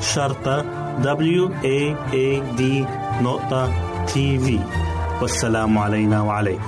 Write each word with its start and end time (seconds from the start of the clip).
شرطة 0.00 0.64
W 1.02 1.48
A 1.64 1.94
A 2.12 2.42
D 2.58 2.62
نقطة 3.22 3.72
تي 4.06 4.38
في 4.38 4.60
والسلام 5.22 5.78
علينا 5.78 6.22
وعليكم 6.22 6.62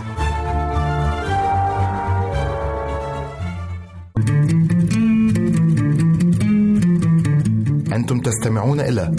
أنتم 7.92 8.20
تستمعون 8.20 8.80
إلى 8.80 9.12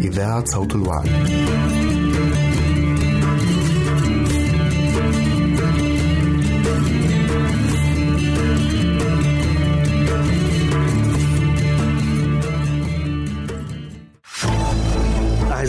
إذاعة 0.00 0.44
صوت 0.44 0.74
الوعد. 0.74 1.08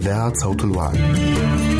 إذاعة 0.00 0.32
صوت 0.34 0.64
الوعد. 0.64 1.79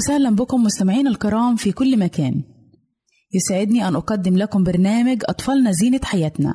وسهلا 0.00 0.30
بكم 0.30 0.62
مستمعين 0.62 1.06
الكرام 1.06 1.56
في 1.56 1.72
كل 1.72 1.98
مكان. 1.98 2.42
يسعدني 3.32 3.88
أن 3.88 3.96
أقدم 3.96 4.36
لكم 4.36 4.64
برنامج 4.64 5.22
أطفالنا 5.24 5.72
زينة 5.72 6.00
حياتنا. 6.04 6.54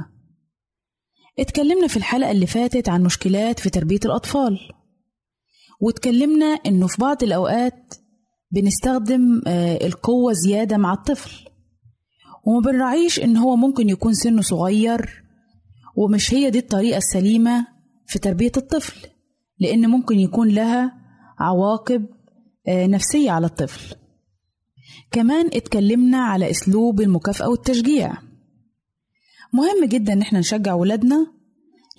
اتكلمنا 1.40 1.88
في 1.88 1.98
الحلقة 1.98 2.32
اللي 2.32 2.48
فاتت 2.48 2.90
عن 2.90 3.04
مشكلات 3.04 3.60
في 3.60 3.70
تربية 3.70 4.00
الأطفال. 4.06 4.60
واتكلمنا 5.82 6.46
إنه 6.46 6.88
في 6.88 6.98
بعض 7.02 7.24
الأوقات 7.24 7.94
بنستخدم 8.52 9.42
آه، 9.48 9.86
القوة 9.86 10.34
زيادة 10.34 10.78
مع 10.78 10.94
الطفل. 10.94 11.50
وما 12.46 12.72
بنراعيش 12.72 13.20
إن 13.20 13.38
هو 13.38 13.56
ممكن 13.56 13.90
يكون 13.90 14.14
سنه 14.14 14.42
صغير 14.42 15.24
ومش 15.98 16.34
هي 16.34 16.50
دي 16.50 16.60
الطريقة 16.60 16.98
السليمة 16.98 17.68
في 18.08 18.20
تربية 18.20 18.52
الطفل. 18.58 19.08
لأن 19.60 19.90
ممكن 19.90 20.20
يكون 20.20 20.50
لها 20.50 20.94
عواقب 21.40 22.15
نفسية 22.70 23.32
على 23.32 23.46
الطفل. 23.46 23.96
كمان 25.12 25.48
اتكلمنا 25.54 26.18
على 26.18 26.50
أسلوب 26.50 27.02
المكافأة 27.02 27.50
والتشجيع. 27.50 28.14
مهم 29.54 29.86
جدا 29.86 30.14
إن 30.14 30.22
إحنا 30.22 30.40
نشجع 30.40 30.74
ولادنا 30.74 31.28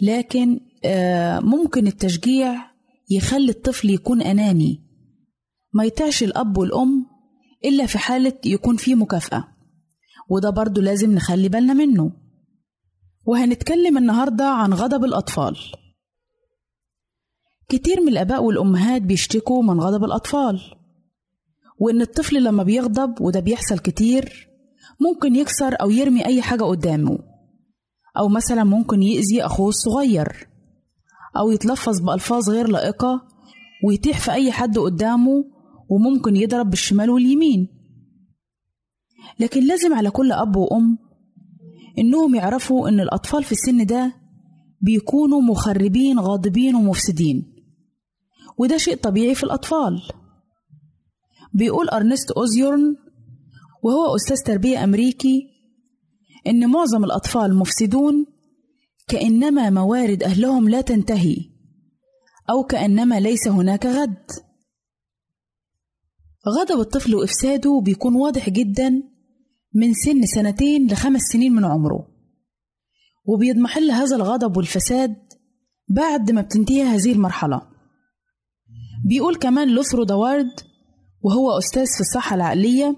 لكن 0.03 0.61
آه، 0.85 1.41
ممكن 1.41 1.87
التشجيع 1.87 2.71
يخلي 3.11 3.51
الطفل 3.51 3.91
يكون 3.91 4.23
أناني. 4.23 4.83
ما 5.73 5.85
يطيعش 5.85 6.23
الأب 6.23 6.59
والأم 6.59 7.07
إلا 7.65 7.87
في 7.87 7.99
حالة 7.99 8.33
يكون 8.45 8.77
فيه 8.77 8.95
مكافأة. 8.95 9.49
وده 10.31 10.51
برضو 10.51 10.81
لازم 10.81 11.15
نخلي 11.15 11.49
بالنا 11.49 11.73
منه. 11.75 12.13
وهنتكلم 13.25 13.99
النهاردة 13.99 14.45
عن 14.45 14.75
غضب 14.75 15.05
الأطفال. 15.05 15.57
كتير 17.69 18.01
من 18.01 18.09
الآباء 18.09 18.45
والأمهات 18.45 19.03
بيشتكوا 19.03 19.63
من 19.63 19.81
غضب 19.81 20.05
الأطفال 20.05 20.61
وإن 21.79 22.01
الطفل 22.01 22.45
لما 22.45 22.63
بيغضب 22.63 23.21
وده 23.21 23.41
بيحصل 23.41 23.79
كتير 23.79 24.49
ممكن 25.01 25.37
يكسر 25.37 25.75
أو 25.81 25.91
يرمي 25.91 26.27
أي 26.27 26.43
حاجة 26.43 26.65
قدامه 26.65 27.19
أو 28.19 28.29
مثلا 28.29 28.65
ممكن 28.65 29.03
يأذي 29.03 29.43
أخوه 29.47 29.69
الصغير 29.69 30.49
أو 31.37 31.51
يتلفظ 31.51 32.01
بألفاظ 32.01 32.51
غير 32.51 32.69
لائقة 32.69 33.23
ويتيح 33.85 34.21
في 34.21 34.33
أي 34.33 34.53
حد 34.53 34.79
قدامه 34.79 35.45
وممكن 35.89 36.37
يضرب 36.37 36.71
بالشمال 36.71 37.11
واليمين. 37.11 37.69
لكن 39.41 39.67
لازم 39.67 39.95
على 39.95 40.11
كل 40.11 40.33
أب 40.33 40.57
وأم 40.57 40.99
إنهم 41.99 42.35
يعرفوا 42.35 42.89
إن 42.89 43.01
الأطفال 43.01 43.45
في 43.45 43.53
السن 43.53 43.87
ده 43.87 44.15
بيكونوا 44.81 45.41
مخربين 45.43 46.19
غاضبين 46.19 46.75
ومفسدين. 46.75 47.56
وده 48.59 48.77
شيء 48.77 48.97
طبيعي 48.97 49.35
في 49.35 49.43
الأطفال. 49.43 50.03
بيقول 51.55 51.89
أرنست 51.89 52.31
أوزيورن 52.31 52.97
وهو 53.83 54.17
أستاذ 54.17 54.37
تربية 54.37 54.85
أمريكي 54.85 55.43
إن 56.47 56.71
معظم 56.71 57.05
الأطفال 57.05 57.57
مفسدون 57.57 58.27
كأنما 59.09 59.71
موارد 59.71 60.23
أهلهم 60.23 60.69
لا 60.69 60.81
تنتهي 60.81 61.37
أو 62.51 62.65
كأنما 62.65 63.21
ليس 63.21 63.49
هناك 63.49 63.87
غد. 63.87 64.31
غضب 66.49 66.81
الطفل 66.81 67.15
وإفساده 67.15 67.81
بيكون 67.85 68.15
واضح 68.15 68.51
جدا 68.51 69.03
من 69.75 69.95
سن 69.95 70.27
سنتين 70.27 70.87
لخمس 70.87 71.21
سنين 71.33 71.53
من 71.53 71.65
عمره 71.65 72.09
وبيضمحل 73.25 73.91
هذا 73.91 74.17
الغضب 74.17 74.57
والفساد 74.57 75.17
بعد 75.89 76.31
ما 76.31 76.41
بتنتهي 76.41 76.83
هذه 76.83 77.13
المرحلة. 77.13 77.76
بيقول 79.07 79.37
كمان 79.37 79.69
لوثرو 79.69 80.05
دوارد 80.05 80.61
وهو 81.23 81.59
أستاذ 81.59 81.87
في 81.95 82.01
الصحة 82.01 82.37
العقلية 82.37 82.97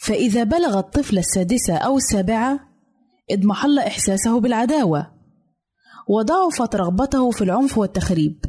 فإذا 0.00 0.44
بلغ 0.44 0.78
الطفل 0.78 1.18
السادسة 1.18 1.76
أو 1.76 1.96
السابعة 1.96 2.60
اضمحل 3.30 3.78
إحساسه 3.78 4.40
بالعداوة 4.40 5.12
وضعفت 6.08 6.76
رغبته 6.76 7.30
في 7.30 7.44
العنف 7.44 7.78
والتخريب. 7.78 8.44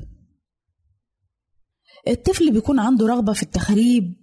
الطفل 2.08 2.52
بيكون 2.52 2.80
عنده 2.80 3.08
رغبة 3.08 3.34
في 3.34 3.44
التخريب 3.44 4.16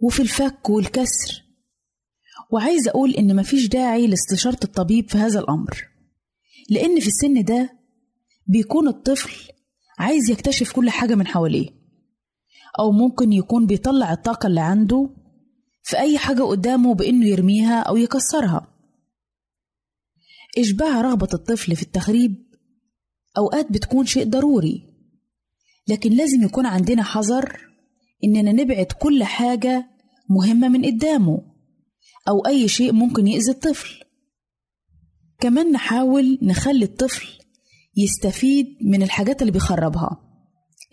وفي 0.00 0.22
الفك 0.22 0.70
والكسر 0.70 1.42
وعايز 2.50 2.88
أقول 2.88 3.10
إن 3.14 3.36
مفيش 3.36 3.68
داعي 3.68 4.06
لاستشارة 4.06 4.58
الطبيب 4.64 5.10
في 5.10 5.18
هذا 5.18 5.40
الأمر 5.40 5.88
لأن 6.70 7.00
في 7.00 7.06
السن 7.06 7.44
ده 7.44 7.78
بيكون 8.46 8.88
الطفل 8.88 9.52
عايز 10.02 10.30
يكتشف 10.30 10.72
كل 10.72 10.90
حاجة 10.90 11.14
من 11.14 11.26
حواليه. 11.26 11.68
أو 12.78 12.92
ممكن 12.92 13.32
يكون 13.32 13.66
بيطلع 13.66 14.12
الطاقة 14.12 14.46
اللي 14.46 14.60
عنده 14.60 15.10
في 15.82 15.98
أي 15.98 16.18
حاجة 16.18 16.42
قدامه 16.42 16.94
بإنه 16.94 17.26
يرميها 17.26 17.80
أو 17.80 17.96
يكسرها. 17.96 18.68
إشباع 20.58 21.00
رغبة 21.00 21.28
الطفل 21.34 21.76
في 21.76 21.82
التخريب 21.82 22.34
أوقات 23.38 23.72
بتكون 23.72 24.06
شيء 24.06 24.28
ضروري 24.28 24.82
لكن 25.88 26.10
لازم 26.10 26.42
يكون 26.42 26.66
عندنا 26.66 27.02
حذر 27.02 27.60
إننا 28.24 28.52
نبعد 28.52 28.86
كل 28.86 29.24
حاجة 29.24 29.90
مهمة 30.30 30.68
من 30.68 30.84
قدامه 30.84 31.42
أو 32.28 32.46
أي 32.46 32.68
شيء 32.68 32.92
ممكن 32.92 33.26
يأذي 33.26 33.50
الطفل. 33.50 34.04
كمان 35.40 35.72
نحاول 35.72 36.38
نخلي 36.42 36.84
الطفل 36.84 37.41
يستفيد 37.96 38.66
من 38.84 39.02
الحاجات 39.02 39.42
اللي 39.42 39.52
بيخربها. 39.52 40.20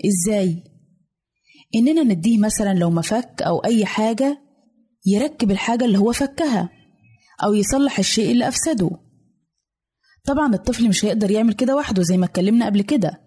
إزاي؟ 0.06 0.63
إننا 1.75 2.03
نديه 2.03 2.38
مثلا 2.38 2.74
لو 2.74 2.89
مفك 2.89 3.41
أو 3.41 3.60
أي 3.60 3.86
حاجة 3.86 4.41
يركب 5.06 5.51
الحاجة 5.51 5.86
اللي 5.86 5.98
هو 5.98 6.12
فكها 6.12 6.70
أو 7.44 7.53
يصلح 7.53 8.00
الشيء 8.00 8.32
اللي 8.32 8.48
أفسده. 8.48 8.89
طبعا 10.25 10.53
الطفل 10.53 10.89
مش 10.89 11.06
هيقدر 11.06 11.32
يعمل 11.32 11.53
كده 11.53 11.75
وحده 11.75 12.03
زي 12.03 12.18
ما 12.18 12.25
اتكلمنا 12.25 12.65
قبل 12.65 12.82
كده. 12.82 13.22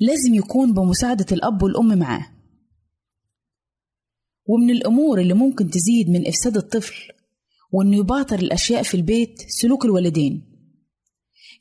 لازم 0.00 0.34
يكون 0.34 0.72
بمساعدة 0.72 1.26
الأب 1.32 1.62
والأم 1.62 1.98
معاه. 1.98 2.26
ومن 4.46 4.70
الأمور 4.70 5.20
اللي 5.20 5.34
ممكن 5.34 5.70
تزيد 5.70 6.10
من 6.10 6.28
إفساد 6.28 6.56
الطفل 6.56 6.94
وإنه 7.72 7.96
يبعتر 7.96 8.38
الأشياء 8.38 8.82
في 8.82 8.94
البيت 8.96 9.34
سلوك 9.48 9.84
الوالدين. 9.84 10.53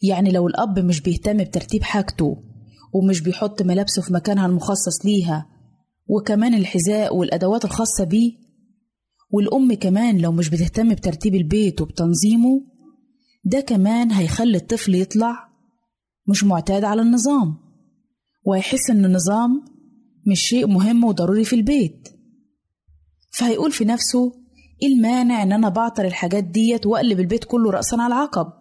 يعني 0.02 0.32
لو 0.32 0.48
الأب 0.48 0.80
مش 0.80 1.02
بيهتم 1.02 1.38
بترتيب 1.38 1.84
حاجته 1.84 2.44
ومش 2.94 3.22
بيحط 3.22 3.62
ملابسه 3.62 4.02
في 4.02 4.14
مكانها 4.14 4.46
المخصص 4.46 5.06
ليها 5.06 5.46
وكمان 6.08 6.54
الحذاء 6.54 7.16
والأدوات 7.16 7.66
الخاصة 7.66 8.04
بيه 8.04 8.32
والأم 9.30 9.74
كمان 9.74 10.18
لو 10.18 10.32
مش 10.32 10.50
بتهتم 10.50 10.90
بترتيب 10.94 11.36
البيت 11.36 11.82
وبتنظيمه 11.82 12.62
ده 13.46 13.60
كمان 13.60 14.12
هيخلي 14.12 14.58
الطفل 14.58 14.96
يطلع 14.96 15.50
مش 16.28 16.44
معتاد 16.44 16.84
على 16.84 17.02
النظام 17.02 17.58
وهيحس 18.46 18.90
إن 18.90 19.06
النظام 19.06 19.66
مش 20.28 20.42
شيء 20.42 20.68
مهم 20.68 21.04
وضروري 21.04 21.44
في 21.44 21.56
البيت. 21.56 22.10
فهيقول 23.32 23.72
في 23.72 23.86
نفسه 23.86 24.32
إيه 24.84 24.88
المانع 24.96 25.44
إن 25.44 25.52
أنا 25.52 25.70
بعطر 25.70 26.06
الحاجات 26.06 26.44
ديت 26.44 26.86
وأقلب 26.86 27.20
البيت 27.20 27.44
كله 27.44 27.72
رأسا 27.72 27.96
على 27.96 28.08
العقب؟ 28.16 28.54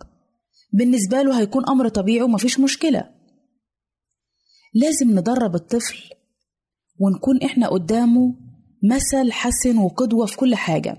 بالنسبة 0.73 1.23
له 1.23 1.41
هيكون 1.41 1.69
أمر 1.69 1.89
طبيعي 1.89 2.23
ومفيش 2.23 2.61
مشكلة. 2.61 3.11
لازم 4.75 5.11
ندرب 5.19 5.55
الطفل 5.55 6.11
ونكون 6.99 7.43
إحنا 7.43 7.69
قدامه 7.69 8.35
مثل 8.85 9.33
حسن 9.33 9.79
وقدوة 9.79 10.27
في 10.27 10.37
كل 10.37 10.55
حاجة. 10.55 10.97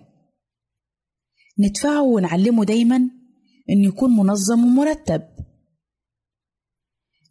ندفعه 1.60 2.02
ونعلمه 2.02 2.66
دايما 2.66 2.96
إنه 3.70 3.88
يكون 3.88 4.16
منظم 4.16 4.66
ومرتب. 4.66 5.22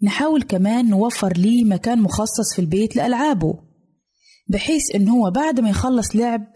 نحاول 0.03 0.43
كمان 0.43 0.91
نوفر 0.91 1.33
ليه 1.33 1.65
مكان 1.65 2.03
مخصص 2.03 2.55
في 2.55 2.59
البيت 2.61 2.97
لألعابه 2.97 3.55
بحيث 4.49 4.95
إن 4.95 5.09
هو 5.09 5.31
بعد 5.31 5.61
ما 5.61 5.71
يخلص 5.71 6.17
لعب 6.17 6.53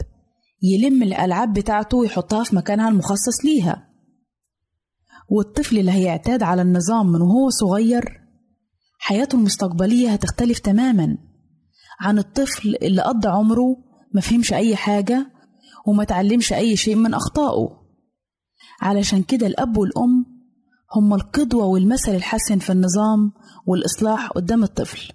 يلم 0.63 1.03
الألعاب 1.03 1.53
بتاعته 1.53 1.97
ويحطها 1.97 2.45
في 2.45 2.57
مكانها 2.57 2.89
المخصص 2.89 3.45
ليها. 3.45 3.89
والطفل 5.29 5.79
اللي 5.79 5.91
هيعتاد 5.93 6.43
على 6.43 6.63
النظام 6.63 7.07
من 7.07 7.21
وهو 7.21 7.51
صغير 7.51 8.21
حياته 8.99 9.37
المستقبلية 9.37 10.11
هتختلف 10.11 10.59
تماما. 10.59 11.19
عن 12.01 12.19
الطفل 12.19 12.77
اللي 12.83 13.03
قضى 13.03 13.29
عمره 13.29 13.77
مفهمش 14.15 14.53
أي 14.53 14.77
حاجة 14.77 15.33
وما 15.87 16.05
تعلمش 16.05 16.53
أي 16.53 16.77
شيء 16.77 16.95
من 16.95 17.15
أخطائه. 17.15 17.69
علشان 18.81 19.23
كده 19.23 19.47
الأب 19.47 19.77
والأم 19.77 20.27
هما 20.97 21.17
القدوة 21.17 21.67
والمثل 21.67 22.15
الحسن 22.15 22.59
في 22.59 22.73
النظام 22.73 23.33
والإصلاح 23.67 24.29
قدام 24.29 24.63
الطفل. 24.63 25.13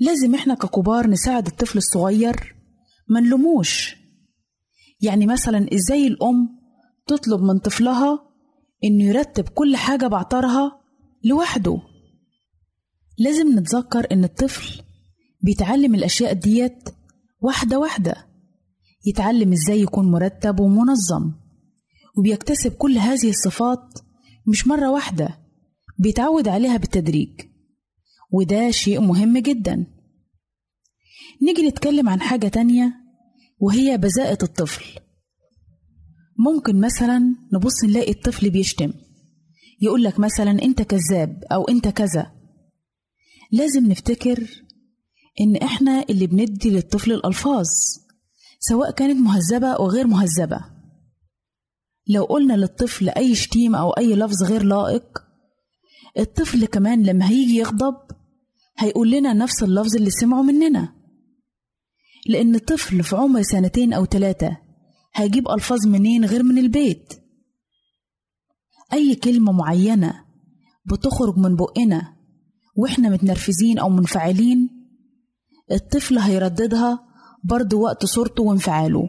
لازم 0.00 0.34
إحنا 0.34 0.54
ككبار 0.54 1.06
نساعد 1.06 1.46
الطفل 1.46 1.78
الصغير 1.78 2.54
ما 3.08 3.20
نلوموش. 3.20 3.96
يعني 5.00 5.26
مثلا 5.26 5.66
إزاي 5.74 6.06
الأم 6.06 6.48
تطلب 7.06 7.42
من 7.42 7.58
طفلها 7.58 8.33
إنه 8.84 9.04
يرتب 9.04 9.48
كل 9.48 9.76
حاجة 9.76 10.06
بعطرها 10.06 10.80
لوحده. 11.24 11.78
لازم 13.18 13.58
نتذكر 13.58 14.06
إن 14.12 14.24
الطفل 14.24 14.82
بيتعلم 15.40 15.94
الأشياء 15.94 16.32
ديت 16.32 16.88
واحدة 17.40 17.78
واحدة. 17.78 18.26
يتعلم 19.06 19.52
إزاي 19.52 19.80
يكون 19.80 20.10
مرتب 20.10 20.60
ومنظم. 20.60 21.32
وبيكتسب 22.18 22.72
كل 22.72 22.98
هذه 22.98 23.30
الصفات 23.30 23.98
مش 24.46 24.66
مرة 24.66 24.90
واحدة. 24.90 25.38
بيتعود 25.98 26.48
عليها 26.48 26.76
بالتدريج. 26.76 27.40
وده 28.32 28.70
شيء 28.70 29.00
مهم 29.00 29.38
جدا. 29.38 29.86
نيجي 31.42 31.68
نتكلم 31.68 32.08
عن 32.08 32.20
حاجة 32.20 32.48
تانية 32.48 32.94
وهي 33.58 33.98
بذاءة 33.98 34.38
الطفل. 34.42 35.00
ممكن 36.38 36.80
مثلا 36.80 37.34
نبص 37.52 37.84
نلاقي 37.84 38.10
الطفل 38.10 38.50
بيشتم. 38.50 38.92
يقولك 39.80 40.18
مثلا 40.20 40.50
أنت 40.50 40.82
كذاب 40.82 41.44
أو 41.52 41.64
أنت 41.64 41.88
كذا. 41.88 42.32
لازم 43.52 43.86
نفتكر 43.86 44.64
إن 45.40 45.56
إحنا 45.56 46.04
اللي 46.10 46.26
بندي 46.26 46.70
للطفل 46.70 47.12
الألفاظ 47.12 47.66
سواء 48.60 48.90
كانت 48.90 49.20
مهذبة 49.20 49.66
أو 49.66 49.88
غير 49.88 50.06
مهذبة. 50.06 50.60
لو 52.08 52.24
قلنا 52.24 52.54
للطفل 52.54 53.08
أي 53.08 53.34
شتيمة 53.34 53.78
أو 53.78 53.90
أي 53.90 54.16
لفظ 54.16 54.42
غير 54.42 54.62
لائق 54.62 55.24
الطفل 56.18 56.66
كمان 56.66 57.02
لما 57.02 57.28
هيجي 57.28 57.56
يغضب 57.56 57.96
هيقول 58.78 59.10
لنا 59.10 59.32
نفس 59.32 59.62
اللفظ 59.62 59.96
اللي 59.96 60.10
سمعه 60.10 60.42
مننا. 60.42 60.92
لأن 62.26 62.54
الطفل 62.54 63.02
في 63.02 63.16
عمر 63.16 63.42
سنتين 63.42 63.92
أو 63.92 64.04
ثلاثة 64.04 64.63
هيجيب 65.14 65.48
ألفاظ 65.48 65.86
منين 65.86 66.24
غير 66.24 66.42
من 66.42 66.58
البيت؟ 66.58 67.12
أي 68.92 69.14
كلمة 69.14 69.52
معينة 69.52 70.24
بتخرج 70.86 71.38
من 71.38 71.56
بقنا 71.56 72.16
وإحنا 72.76 73.08
متنرفزين 73.08 73.78
أو 73.78 73.88
منفعلين 73.88 74.70
الطفل 75.72 76.18
هيرددها 76.18 76.98
برضه 77.44 77.76
وقت 77.76 78.04
صورته 78.06 78.42
وانفعاله. 78.42 79.08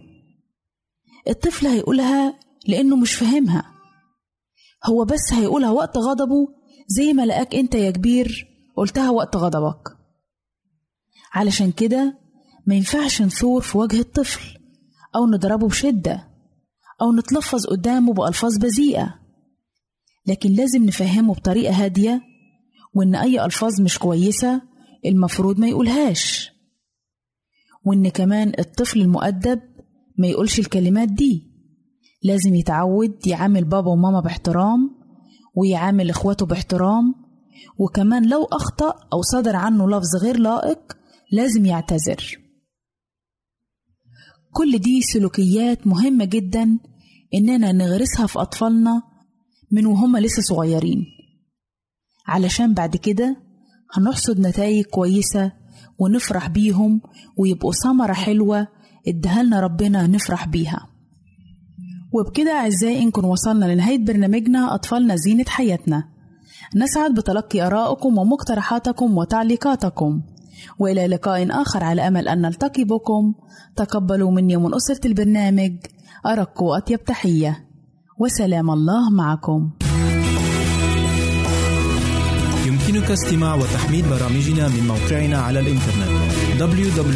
الطفل 1.27 1.67
هيقولها 1.67 2.39
لأنه 2.67 2.95
مش 2.95 3.13
فاهمها. 3.13 3.71
هو 4.85 5.05
بس 5.05 5.33
هيقولها 5.33 5.69
وقت 5.71 5.97
غضبه 5.97 6.47
زي 6.87 7.13
ما 7.13 7.25
لقاك 7.25 7.55
أنت 7.55 7.75
يا 7.75 7.91
كبير 7.91 8.47
قلتها 8.77 9.09
وقت 9.09 9.35
غضبك. 9.35 9.97
علشان 11.33 11.71
كده 11.71 12.17
ما 12.67 12.75
ينفعش 12.75 13.21
نثور 13.21 13.61
في 13.61 13.77
وجه 13.77 13.99
الطفل. 13.99 14.54
أو 15.15 15.27
نضربه 15.27 15.67
بشدة 15.67 16.27
أو 17.01 17.13
نتلفظ 17.13 17.65
قدامه 17.65 18.13
بألفاظ 18.13 18.57
بذيئة. 18.57 19.19
لكن 20.27 20.49
لازم 20.49 20.85
نفهمه 20.85 21.33
بطريقة 21.33 21.73
هادية 21.73 22.21
وإن 22.93 23.15
أي 23.15 23.45
ألفاظ 23.45 23.81
مش 23.81 23.99
كويسة 23.99 24.61
المفروض 25.05 25.59
ما 25.59 25.67
يقولهاش. 25.67 26.51
وإن 27.85 28.09
كمان 28.09 28.51
الطفل 28.59 29.01
المؤدب 29.01 29.61
ما 30.17 30.27
يقولش 30.27 30.59
الكلمات 30.59 31.09
دي. 31.09 31.51
لازم 32.23 32.55
يتعود 32.55 33.27
يعامل 33.27 33.63
بابا 33.63 33.91
وماما 33.91 34.19
باحترام 34.19 34.95
ويعامل 35.55 36.09
إخواته 36.09 36.45
باحترام. 36.45 37.15
وكمان 37.77 38.29
لو 38.29 38.43
أخطأ 38.43 38.93
أو 39.13 39.21
صدر 39.21 39.55
عنه 39.55 39.89
لفظ 39.89 40.15
غير 40.21 40.37
لائق 40.37 40.97
لازم 41.31 41.65
يعتذر. 41.65 42.44
كل 44.57 44.77
دي 44.77 45.01
سلوكيات 45.01 45.87
مهمة 45.87 46.25
جدا 46.25 46.79
إننا 47.33 47.71
نغرسها 47.71 48.27
في 48.27 48.39
أطفالنا 48.39 49.01
من 49.71 49.85
وهم 49.85 50.17
لسه 50.17 50.41
صغيرين. 50.41 51.05
علشان 52.27 52.73
بعد 52.73 52.95
كده 52.95 53.35
هنحصد 53.93 54.39
نتائج 54.39 54.85
كويسة 54.85 55.51
ونفرح 55.99 56.47
بيهم 56.49 57.01
ويبقوا 57.37 57.73
ثمرة 57.73 58.13
حلوة 58.13 58.67
ادهلنا 59.07 59.59
ربنا 59.59 60.07
نفرح 60.07 60.47
بيها. 60.47 60.87
وبكده 62.13 62.51
أعزائي 62.51 63.05
نكون 63.05 63.25
وصلنا 63.25 63.65
لنهاية 63.65 64.05
برنامجنا 64.05 64.75
أطفالنا 64.75 65.15
زينة 65.15 65.45
حياتنا. 65.47 66.03
نسعد 66.75 67.13
بتلقي 67.13 67.61
آرائكم 67.61 68.17
ومقترحاتكم 68.17 69.17
وتعليقاتكم. 69.17 70.21
وإلى 70.79 71.07
لقاء 71.07 71.61
آخر 71.61 71.83
على 71.83 72.07
أمل 72.07 72.27
أن 72.27 72.41
نلتقي 72.41 72.83
بكم. 72.83 73.33
تقبلوا 73.75 74.31
مني 74.31 74.55
ومن 74.55 74.75
أسرة 74.75 75.07
البرنامج 75.07 75.71
أرق 76.25 76.63
وأطيب 76.63 77.03
تحية. 77.03 77.65
وسلام 78.19 78.71
الله 78.71 79.09
معكم. 79.09 79.69
يمكنك 82.65 83.11
استماع 83.11 83.55
وتحميل 83.55 84.05
برامجنا 84.09 84.67
من 84.67 84.87
موقعنا 84.87 85.37
على 85.37 85.59
الإنترنت 85.59 86.25
www.awr.org 86.59 87.15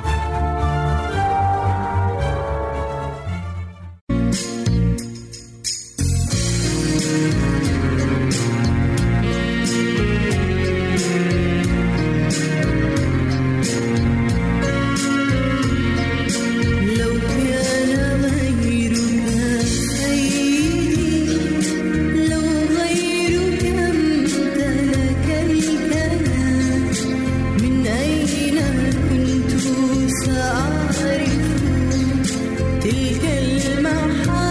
تلك 32.83 33.23
المحبة 33.25 34.50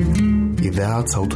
إذاعة 0.71 1.05
صوت 1.05 1.35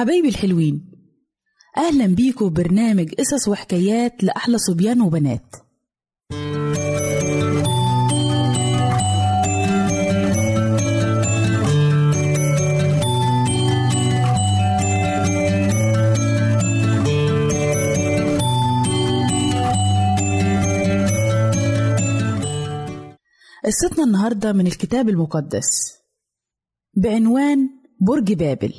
حبايبي 0.06 0.28
الحلوين 0.28 0.90
أهلا 1.76 2.06
بيكم 2.06 2.52
برنامج 2.52 3.14
قصص 3.14 3.48
وحكايات 3.48 4.24
لأحلى 4.24 4.58
صبيان 4.58 5.00
وبنات. 5.00 5.56
قصتنا 23.64 24.04
النهاردة 24.04 24.52
من 24.52 24.66
الكتاب 24.66 25.08
المقدس 25.08 25.98
بعنوان 26.94 27.68
برج 28.00 28.32
بابل. 28.32 28.74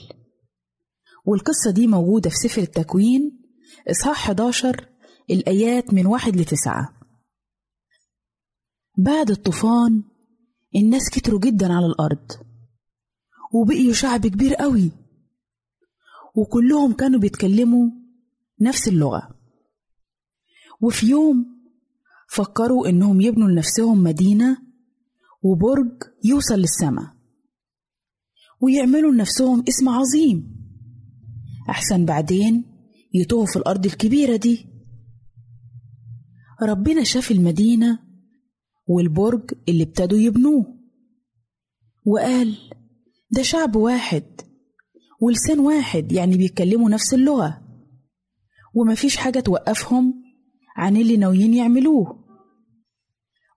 والقصة 1.27 1.71
دي 1.71 1.87
موجودة 1.87 2.29
في 2.29 2.35
سفر 2.35 2.61
التكوين 2.61 3.39
إصحاح 3.91 4.23
11 4.29 4.89
الآيات 5.29 5.93
من 5.93 6.05
واحد 6.05 6.35
لتسعة. 6.35 6.93
بعد 8.97 9.31
الطوفان 9.31 10.03
الناس 10.75 11.09
كتروا 11.09 11.39
جدا 11.39 11.73
على 11.73 11.85
الأرض 11.85 12.31
وبقيوا 13.53 13.93
شعب 13.93 14.27
كبير 14.27 14.55
قوي 14.55 14.91
وكلهم 16.35 16.93
كانوا 16.93 17.19
بيتكلموا 17.19 17.89
نفس 18.61 18.87
اللغة. 18.87 19.29
وفي 20.81 21.05
يوم 21.05 21.45
فكروا 22.29 22.87
إنهم 22.89 23.21
يبنوا 23.21 23.49
لنفسهم 23.49 24.03
مدينة 24.03 24.57
وبرج 25.43 26.03
يوصل 26.23 26.55
للسماء 26.55 27.13
ويعملوا 28.61 29.11
لنفسهم 29.11 29.63
اسم 29.69 29.89
عظيم. 29.89 30.57
أحسن 31.69 32.06
بعدين 32.06 32.65
يتوهوا 33.13 33.45
في 33.45 33.56
الأرض 33.56 33.86
الكبيرة 33.86 34.36
دي. 34.36 34.65
ربنا 36.62 37.03
شاف 37.03 37.32
المدينة 37.32 37.99
والبرج 38.88 39.51
اللي 39.69 39.84
ابتدوا 39.84 40.17
يبنوه 40.19 40.65
وقال 42.06 42.58
ده 43.32 43.41
شعب 43.41 43.75
واحد 43.75 44.23
ولسان 45.21 45.60
واحد 45.60 46.12
يعني 46.12 46.38
بيتكلموا 46.38 46.89
نفس 46.89 47.13
اللغة 47.13 47.62
ومفيش 48.73 49.17
حاجة 49.17 49.39
توقفهم 49.39 50.23
عن 50.77 50.97
اللي 50.97 51.17
ناويين 51.17 51.53
يعملوه. 51.53 52.27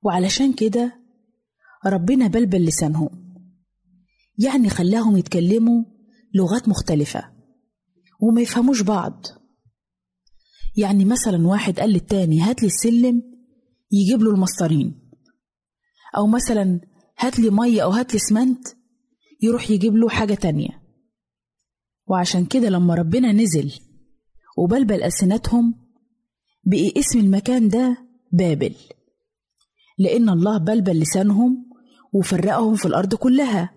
وعلشان 0.02 0.52
كده 0.52 1.00
ربنا 1.86 2.26
بلبل 2.26 2.64
لسانهم 2.64 3.34
يعني 4.38 4.68
خلاهم 4.68 5.16
يتكلموا 5.16 5.84
لغات 6.34 6.68
مختلفة. 6.68 7.39
وما 8.20 8.40
يفهموش 8.40 8.80
بعض. 8.80 9.26
يعني 10.76 11.04
مثلا 11.04 11.46
واحد 11.46 11.80
قال 11.80 11.90
للتاني 11.90 12.40
هات 12.40 12.62
لي 12.62 12.68
السلم 12.68 13.22
يجيب 13.92 14.22
له 14.22 14.30
المسطرين. 14.30 15.10
أو 16.16 16.26
مثلا 16.26 16.80
هات 17.18 17.38
لي 17.38 17.50
مية 17.50 17.82
أو 17.82 17.90
هات 17.90 18.12
لي 18.12 18.16
اسمنت 18.16 18.68
يروح 19.42 19.70
يجيب 19.70 19.96
له 19.96 20.08
حاجة 20.08 20.34
تانية. 20.34 20.82
وعشان 22.06 22.46
كده 22.46 22.68
لما 22.68 22.94
ربنا 22.94 23.32
نزل 23.32 23.72
وبلبل 24.58 25.02
ألسنتهم 25.02 25.74
بقي 26.64 26.92
اسم 26.96 27.18
المكان 27.18 27.68
ده 27.68 27.96
بابل. 28.32 28.74
لأن 29.98 30.28
الله 30.28 30.58
بلبل 30.58 31.00
لسانهم 31.00 31.70
وفرقهم 32.12 32.74
في 32.74 32.86
الأرض 32.86 33.14
كلها. 33.14 33.74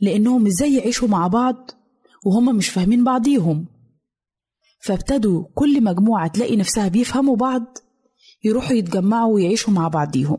لأنهم 0.00 0.46
إزاي 0.46 0.74
يعيشوا 0.74 1.08
مع 1.08 1.26
بعض 1.26 1.70
وهما 2.24 2.52
مش 2.52 2.68
فاهمين 2.68 3.04
بعضيهم. 3.04 3.66
فابتدوا 4.80 5.44
كل 5.54 5.84
مجموعة 5.84 6.28
تلاقي 6.28 6.56
نفسها 6.56 6.88
بيفهموا 6.88 7.36
بعض 7.36 7.78
يروحوا 8.44 8.76
يتجمعوا 8.76 9.34
ويعيشوا 9.34 9.72
مع 9.72 9.88
بعضيهم. 9.88 10.38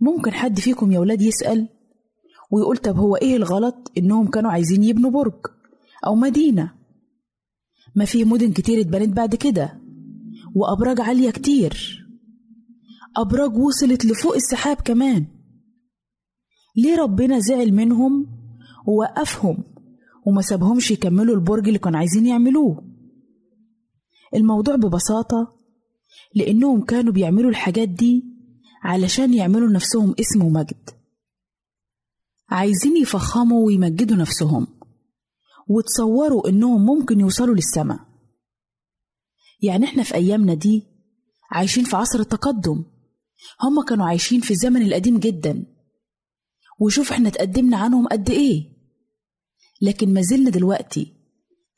ممكن 0.00 0.30
حد 0.32 0.60
فيكم 0.60 0.92
يا 0.92 0.98
ولاد 0.98 1.22
يسأل 1.22 1.68
ويقول 2.50 2.76
طب 2.76 2.96
هو 2.96 3.16
إيه 3.16 3.36
الغلط 3.36 3.92
إنهم 3.98 4.30
كانوا 4.30 4.50
عايزين 4.50 4.84
يبنوا 4.84 5.10
برج 5.10 5.46
أو 6.06 6.14
مدينة؟ 6.14 6.74
ما 7.94 8.04
في 8.04 8.24
مدن 8.24 8.52
كتير 8.52 8.80
اتبنت 8.80 9.16
بعد 9.16 9.34
كده 9.34 9.80
وأبراج 10.54 11.00
عالية 11.00 11.30
كتير. 11.30 12.06
أبراج 13.16 13.56
وصلت 13.56 14.04
لفوق 14.04 14.34
السحاب 14.34 14.76
كمان. 14.76 15.26
ليه 16.76 16.96
ربنا 16.96 17.38
زعل 17.38 17.72
منهم 17.72 18.26
ووقفهم؟ 18.86 19.69
وما 20.26 20.42
سابهمش 20.42 20.90
يكملوا 20.90 21.34
البرج 21.34 21.66
اللي 21.66 21.78
كانوا 21.78 21.98
عايزين 21.98 22.26
يعملوه. 22.26 22.84
الموضوع 24.34 24.76
ببساطة 24.76 25.56
لأنهم 26.34 26.84
كانوا 26.84 27.12
بيعملوا 27.12 27.50
الحاجات 27.50 27.88
دي 27.88 28.24
علشان 28.82 29.34
يعملوا 29.34 29.68
لنفسهم 29.68 30.14
اسم 30.20 30.44
ومجد. 30.44 30.90
عايزين 32.48 32.96
يفخموا 32.96 33.66
ويمجدوا 33.66 34.16
نفسهم 34.16 34.66
وتصوروا 35.68 36.48
إنهم 36.48 36.86
ممكن 36.86 37.20
يوصلوا 37.20 37.54
للسماء. 37.54 38.00
يعني 39.62 39.84
إحنا 39.84 40.02
في 40.02 40.14
أيامنا 40.14 40.54
دي 40.54 40.82
عايشين 41.50 41.84
في 41.84 41.96
عصر 41.96 42.20
التقدم. 42.20 42.84
هم 43.62 43.84
كانوا 43.88 44.06
عايشين 44.06 44.40
في 44.40 44.50
الزمن 44.50 44.82
القديم 44.82 45.18
جدا. 45.18 45.66
وشوف 46.80 47.12
إحنا 47.12 47.30
تقدمنا 47.30 47.76
عنهم 47.76 48.06
قد 48.06 48.30
إيه. 48.30 48.69
لكن 49.80 50.14
ما 50.14 50.20
زلنا 50.22 50.50
دلوقتي. 50.50 51.12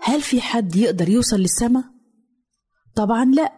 هل 0.01 0.23
في 0.23 0.41
حد 0.41 0.77
يقدر 0.77 1.09
يوصل 1.09 1.37
للسماء؟ 1.37 1.85
طبعا 2.95 3.25
لا. 3.25 3.53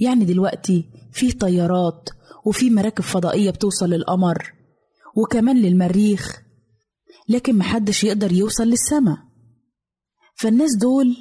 يعني 0.00 0.24
دلوقتي 0.24 0.90
في 1.12 1.32
طيارات 1.32 2.08
وفي 2.46 2.70
مراكب 2.70 3.04
فضائية 3.04 3.50
بتوصل 3.50 3.90
للقمر 3.90 4.52
وكمان 5.16 5.56
للمريخ 5.62 6.42
لكن 7.28 7.58
محدش 7.58 8.04
يقدر 8.04 8.32
يوصل 8.32 8.64
للسماء 8.64 9.18
فالناس 10.34 10.76
دول 10.76 11.16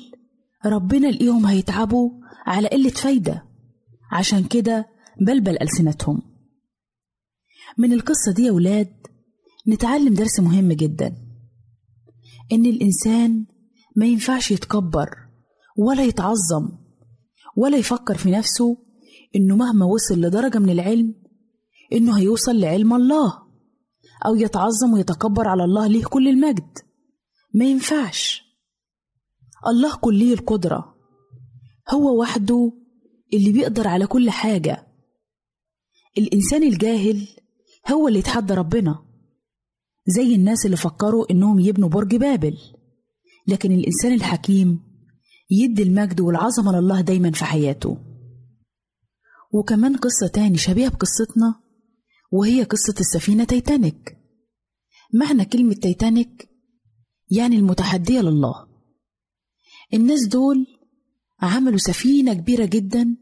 ربنا 0.66 1.08
لقيهم 1.08 1.46
هيتعبوا 1.46 2.10
على 2.46 2.68
قلة 2.68 2.90
فايدة. 2.90 3.46
عشان 4.12 4.44
كده 4.44 4.86
بلبل 5.22 5.58
ألسنتهم. 5.62 6.22
من 7.78 7.94
القصة 7.94 8.32
دي 8.36 8.44
يا 8.44 8.52
ولاد 8.52 8.94
نتعلم 9.68 10.14
درس 10.14 10.40
مهم 10.40 10.72
جدا. 10.74 11.25
إن 12.52 12.66
الإنسان 12.66 13.46
ما 13.96 14.06
ينفعش 14.06 14.52
يتكبر 14.52 15.10
ولا 15.78 16.04
يتعظم 16.04 16.70
ولا 17.58 17.78
يفكر 17.78 18.18
في 18.18 18.32
نفسه 18.32 18.78
إنه 19.36 19.56
مهما 19.56 19.86
وصل 19.86 20.22
لدرجة 20.22 20.60
من 20.60 20.70
العلم 20.70 21.16
إنه 21.94 22.18
هيوصل 22.18 22.60
لعلم 22.60 22.94
الله 22.94 23.46
أو 24.26 24.36
يتعظم 24.36 24.94
ويتكبر 24.94 25.48
على 25.48 25.64
الله 25.64 25.88
ليه 25.88 26.06
كل 26.06 26.28
المجد. 26.28 26.78
ما 27.54 27.66
ينفعش. 27.66 28.44
الله 29.68 29.96
كلي 29.96 30.34
القدرة. 30.34 30.96
هو 31.94 32.22
وحده 32.22 32.72
اللي 33.34 33.52
بيقدر 33.52 33.88
على 33.88 34.08
كل 34.08 34.30
حاجة. 34.30 34.88
الإنسان 36.18 36.64
الجاهل 36.64 37.28
هو 37.92 38.08
اللي 38.08 38.20
يتحدى 38.20 38.54
ربنا. 38.54 39.06
زي 40.08 40.36
الناس 40.36 40.66
اللي 40.66 40.78
فكروا 40.78 41.32
إنهم 41.32 41.60
يبنوا 41.60 41.90
برج 41.90 42.16
بابل. 42.16 42.58
لكن 43.48 43.72
الإنسان 43.72 44.14
الحكيم 44.14 44.80
يدي 45.52 45.84
المجد 45.84 46.22
والعظمة 46.22 46.80
لله 46.80 47.02
دايما 47.02 47.32
في 47.32 47.46
حياته. 47.46 47.98
وكمان 49.54 49.98
قصة 49.98 50.28
تاني 50.28 50.58
شبيهة 50.58 50.90
بقصتنا 50.90 51.56
وهي 52.32 52.64
قصة 52.64 52.96
السفينة 53.00 53.44
تيتانيك 53.44 54.18
معنى 55.14 55.46
كلمة 55.46 55.74
تيتانيك 55.74 56.50
يعني 57.32 57.56
المتحدية 57.56 58.22
لله. 58.22 58.68
الناس 59.94 60.28
دول 60.28 60.68
عملوا 61.42 61.78
سفينة 61.78 62.34
كبيرة 62.34 62.66
جدا 62.66 63.18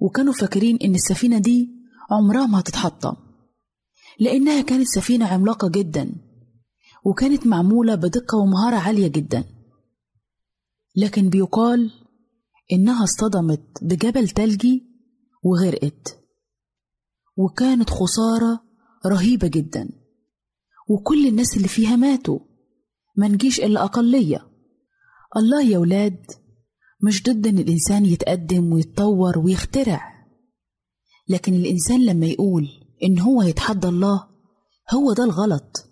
وكانوا 0.00 0.32
فاكرين 0.32 0.76
إن 0.84 0.94
السفينة 0.94 1.38
دي 1.38 1.68
عمرها 2.10 2.46
ما 2.46 2.60
هتتحطم. 2.60 3.16
لأنها 4.20 4.62
كانت 4.62 4.86
سفينة 4.86 5.26
عملاقة 5.26 5.68
جدا 5.68 6.12
وكانت 7.04 7.46
معمولة 7.46 7.94
بدقة 7.94 8.38
ومهارة 8.38 8.76
عالية 8.76 9.08
جدا. 9.08 9.44
لكن 10.96 11.28
بيقال 11.30 11.90
إنها 12.72 13.04
اصطدمت 13.04 13.62
بجبل 13.82 14.28
تلجي 14.28 14.82
وغرقت 15.42 16.18
وكانت 17.36 17.90
خسارة 17.90 18.60
رهيبة 19.06 19.48
جدا. 19.48 19.88
وكل 20.88 21.26
الناس 21.26 21.56
اللي 21.56 21.68
فيها 21.68 21.96
ماتوا 21.96 22.38
ما 23.16 23.28
نجيش 23.28 23.60
إلا 23.60 23.84
أقلية. 23.84 24.46
الله 25.36 25.62
يا 25.62 25.78
ولاد 25.78 26.26
مش 27.02 27.22
ضد 27.22 27.46
إن 27.46 27.58
الإنسان 27.58 28.06
يتقدم 28.06 28.72
ويتطور 28.72 29.38
ويخترع 29.38 30.26
لكن 31.28 31.54
الإنسان 31.54 32.04
لما 32.06 32.26
يقول 32.26 32.68
إن 33.04 33.18
هو 33.18 33.42
يتحدى 33.42 33.88
الله 33.88 34.26
هو 34.94 35.12
ده 35.12 35.24
الغلط. 35.24 35.86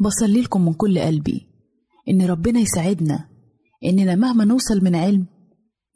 بصلي 0.00 0.40
لكم 0.40 0.64
من 0.64 0.72
كل 0.74 0.98
قلبي 0.98 1.46
إن 2.08 2.26
ربنا 2.26 2.60
يساعدنا 2.60 3.28
إننا 3.84 4.14
مهما 4.14 4.44
نوصل 4.44 4.84
من 4.84 4.94
علم 4.96 5.26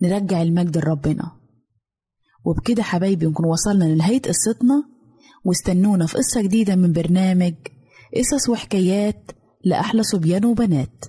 نرجع 0.03 0.43
المجد 0.43 0.79
لربنا. 0.79 1.33
وبكده 2.45 2.83
حبايبي 2.83 3.27
نكون 3.27 3.47
وصلنا 3.47 3.85
لنهاية 3.85 4.23
قصتنا. 4.23 4.85
واستنونا 5.45 6.07
في 6.07 6.19
قصة 6.19 6.43
جديدة 6.43 6.77
من 6.77 6.93
برنامج 6.93 7.55
قصص 8.17 8.49
وحكايات 8.49 9.31
لأحلى 9.65 10.03
صبيان 10.03 10.45
وبنات. 10.45 11.05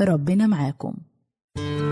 ربنا 0.00 0.46
معاكم. 0.46 0.94
يمكنك 1.58 1.91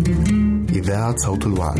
إذاعة 0.81 1.15
صوت 1.17 1.45
الوعد 1.45 1.79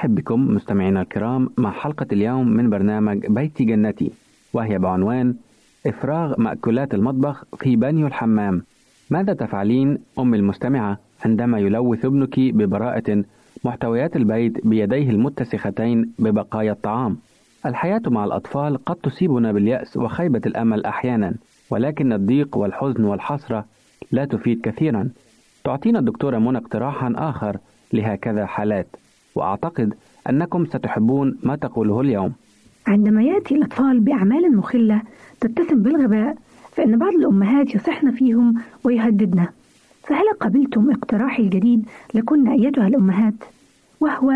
نرحب 0.00 0.14
بكم 0.14 0.54
مستمعينا 0.54 1.02
الكرام 1.02 1.50
مع 1.58 1.70
حلقة 1.70 2.06
اليوم 2.12 2.48
من 2.48 2.70
برنامج 2.70 3.26
بيتي 3.26 3.64
جنتي 3.64 4.10
وهي 4.52 4.78
بعنوان 4.78 5.34
إفراغ 5.86 6.40
مأكولات 6.40 6.94
المطبخ 6.94 7.44
في 7.58 7.76
بانيو 7.76 8.06
الحمام. 8.06 8.62
ماذا 9.10 9.32
تفعلين 9.32 9.98
أم 10.18 10.34
المستمعة 10.34 10.98
عندما 11.24 11.58
يلوث 11.58 12.04
ابنك 12.04 12.40
ببراءة 12.40 13.24
محتويات 13.64 14.16
البيت 14.16 14.66
بيديه 14.66 15.10
المتسختين 15.10 16.12
ببقايا 16.18 16.72
الطعام؟ 16.72 17.16
الحياة 17.66 18.02
مع 18.06 18.24
الأطفال 18.24 18.84
قد 18.84 18.96
تصيبنا 18.96 19.52
باليأس 19.52 19.96
وخيبة 19.96 20.42
الأمل 20.46 20.84
أحيانا 20.84 21.34
ولكن 21.70 22.12
الضيق 22.12 22.56
والحزن 22.56 23.04
والحسرة 23.04 23.64
لا 24.12 24.24
تفيد 24.24 24.60
كثيرا. 24.60 25.08
تعطينا 25.64 25.98
الدكتورة 25.98 26.38
منى 26.38 26.58
اقتراحا 26.58 27.12
آخر 27.16 27.56
لهكذا 27.92 28.46
حالات. 28.46 28.99
وأعتقد 29.34 29.94
أنكم 30.30 30.66
ستحبون 30.66 31.38
ما 31.42 31.56
تقوله 31.56 32.00
اليوم. 32.00 32.32
عندما 32.86 33.22
يأتي 33.22 33.54
الأطفال 33.54 34.00
بأعمال 34.00 34.56
مخلة 34.56 35.02
تتسم 35.40 35.82
بالغباء 35.82 36.36
فإن 36.72 36.98
بعض 36.98 37.12
الأمهات 37.14 37.74
يصحن 37.74 38.10
فيهم 38.10 38.54
ويهددن. 38.84 39.46
فهل 40.02 40.24
قبلتم 40.40 40.90
اقتراحي 40.90 41.42
الجديد 41.42 41.86
لكن 42.14 42.48
أيتها 42.48 42.86
الأمهات؟ 42.86 43.34
وهو 44.00 44.30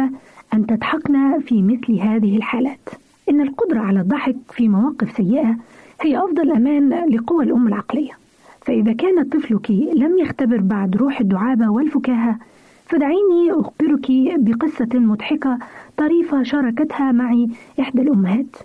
أن 0.55 0.67
تضحكن 0.67 1.41
في 1.41 1.63
مثل 1.63 2.01
هذه 2.01 2.37
الحالات. 2.37 2.89
إن 3.31 3.41
القدرة 3.41 3.81
على 3.81 4.01
الضحك 4.01 4.37
في 4.51 4.69
مواقف 4.69 5.17
سيئة 5.17 5.57
هي 6.01 6.19
أفضل 6.19 6.51
أمان 6.53 6.89
لقوى 7.11 7.45
الأم 7.45 7.69
العقلية. 7.69 8.13
فإذا 8.61 8.93
كان 8.93 9.25
طفلك 9.25 9.71
لم 9.71 10.19
يختبر 10.19 10.61
بعد 10.61 10.97
روح 10.97 11.21
الدعابة 11.21 11.69
والفكاهة 11.71 12.39
فدعيني 12.87 13.51
أخبرك 13.53 14.07
بقصة 14.39 14.89
مضحكة 14.95 15.59
طريفة 15.97 16.43
شاركتها 16.43 17.13
معي 17.13 17.49
إحدى 17.81 18.03
الأمهات. 18.03 18.57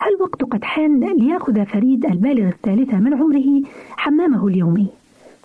هل 0.00 0.14
الوقت 0.16 0.44
قد 0.44 0.64
حان 0.64 1.04
ليأخذ 1.04 1.64
فريد 1.66 2.06
البالغ 2.06 2.48
الثالثة 2.48 2.98
من 2.98 3.14
عمره 3.14 3.62
حمامه 3.96 4.46
اليومي؟ 4.48 4.86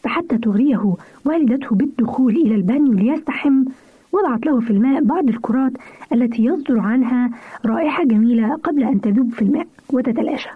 فحتى 0.03 0.37
تغريه 0.37 0.95
والدته 1.25 1.75
بالدخول 1.75 2.35
إلى 2.35 2.55
البانيو 2.55 2.93
ليستحم 2.93 3.63
وضعت 4.11 4.45
له 4.45 4.59
في 4.59 4.71
الماء 4.71 5.03
بعض 5.03 5.29
الكرات 5.29 5.71
التي 6.13 6.45
يصدر 6.45 6.79
عنها 6.79 7.29
رائحة 7.65 8.03
جميلة 8.03 8.55
قبل 8.55 8.83
أن 8.83 9.01
تذوب 9.01 9.33
في 9.33 9.41
الماء 9.41 9.67
وتتلاشى. 9.89 10.49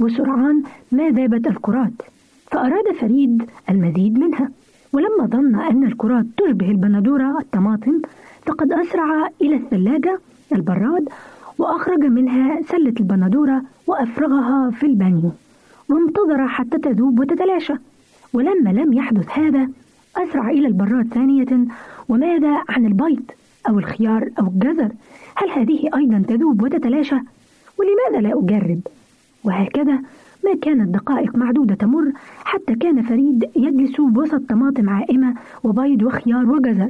وسرعان 0.00 0.62
ما 0.92 1.10
ذابت 1.10 1.46
الكرات 1.46 1.92
فأراد 2.50 2.92
فريد 3.00 3.42
المزيد 3.70 4.18
منها. 4.18 4.50
ولما 4.92 5.26
ظن 5.26 5.54
أن 5.54 5.84
الكرات 5.84 6.26
تشبه 6.36 6.70
البندورة 6.70 7.38
الطماطم 7.40 8.02
فقد 8.46 8.72
أسرع 8.72 9.28
إلى 9.42 9.56
الثلاجة 9.56 10.18
البراد 10.52 11.08
وأخرج 11.58 12.04
منها 12.04 12.62
سلة 12.62 12.94
البندورة 13.00 13.62
وأفرغها 13.86 14.70
في 14.70 14.86
البانيو 14.86 15.30
وانتظر 15.88 16.48
حتى 16.48 16.78
تذوب 16.78 17.20
وتتلاشى. 17.20 17.74
ولما 18.32 18.70
لم 18.70 18.92
يحدث 18.92 19.38
هذا 19.38 19.68
أسرع 20.16 20.50
إلى 20.50 20.66
البراد 20.66 21.08
ثانية 21.14 21.66
وماذا 22.08 22.62
عن 22.68 22.86
البيض 22.86 23.22
أو 23.68 23.78
الخيار 23.78 24.30
أو 24.40 24.46
الجزر؟ 24.46 24.88
هل 25.34 25.50
هذه 25.50 25.90
أيضا 25.96 26.24
تذوب 26.28 26.62
وتتلاشى؟ 26.62 27.16
ولماذا 27.78 28.28
لا 28.28 28.40
أجرب؟ 28.40 28.80
وهكذا 29.44 29.98
ما 30.48 30.54
كانت 30.54 30.94
دقائق 30.94 31.36
معدودة 31.36 31.74
تمر 31.74 32.12
حتى 32.44 32.74
كان 32.74 33.02
فريد 33.02 33.50
يجلس 33.56 34.00
وسط 34.00 34.42
طماطم 34.48 34.90
عائمة 34.90 35.34
وبيض 35.64 36.02
وخيار 36.02 36.50
وجزر. 36.50 36.88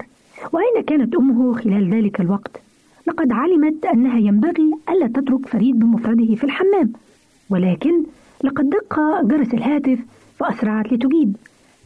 وأين 0.53 0.85
كانت 0.87 1.15
أمه 1.15 1.55
خلال 1.55 1.95
ذلك 1.95 2.21
الوقت؟ 2.21 2.63
لقد 3.07 3.33
علمت 3.33 3.87
أنها 3.87 4.19
ينبغي 4.19 4.73
ألا 4.89 5.07
تترك 5.07 5.47
فريد 5.47 5.79
بمفرده 5.79 6.35
في 6.35 6.45
الحمام. 6.45 6.93
ولكن 7.51 8.05
لقد 8.45 8.71
دق 8.71 9.01
جرس 9.23 9.55
الهاتف 9.55 9.99
فأسرعت 10.37 10.93
لتجيب. 10.93 11.37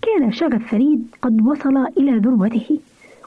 كان 0.03 0.33
شغف 0.33 0.71
فريد 0.71 1.07
قد 1.23 1.47
وصل 1.47 1.77
إلى 1.99 2.19
ذروته. 2.19 2.79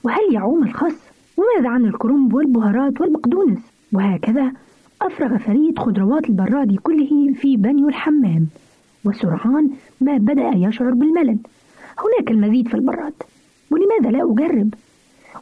وهل 0.03 0.33
يعوم 0.33 0.63
الخس؟ 0.63 1.09
وماذا 1.37 1.69
عن 1.69 1.85
الكرنب 1.85 2.33
والبهارات 2.33 3.01
والبقدونس؟ 3.01 3.59
وهكذا 3.93 4.51
أفرغ 5.01 5.37
فريد 5.37 5.79
خضروات 5.79 6.29
البراد 6.29 6.75
كله 6.75 7.33
في 7.33 7.57
بنيو 7.57 7.89
الحمام. 7.89 8.47
وسرعان 9.05 9.69
ما 10.01 10.17
بدأ 10.17 10.51
يشعر 10.55 10.93
بالملل. 10.93 11.37
هناك 11.99 12.31
المزيد 12.31 12.67
في 12.67 12.73
البراد. 12.73 13.13
ولماذا 13.71 14.17
لا 14.17 14.31
أجرب؟ 14.31 14.73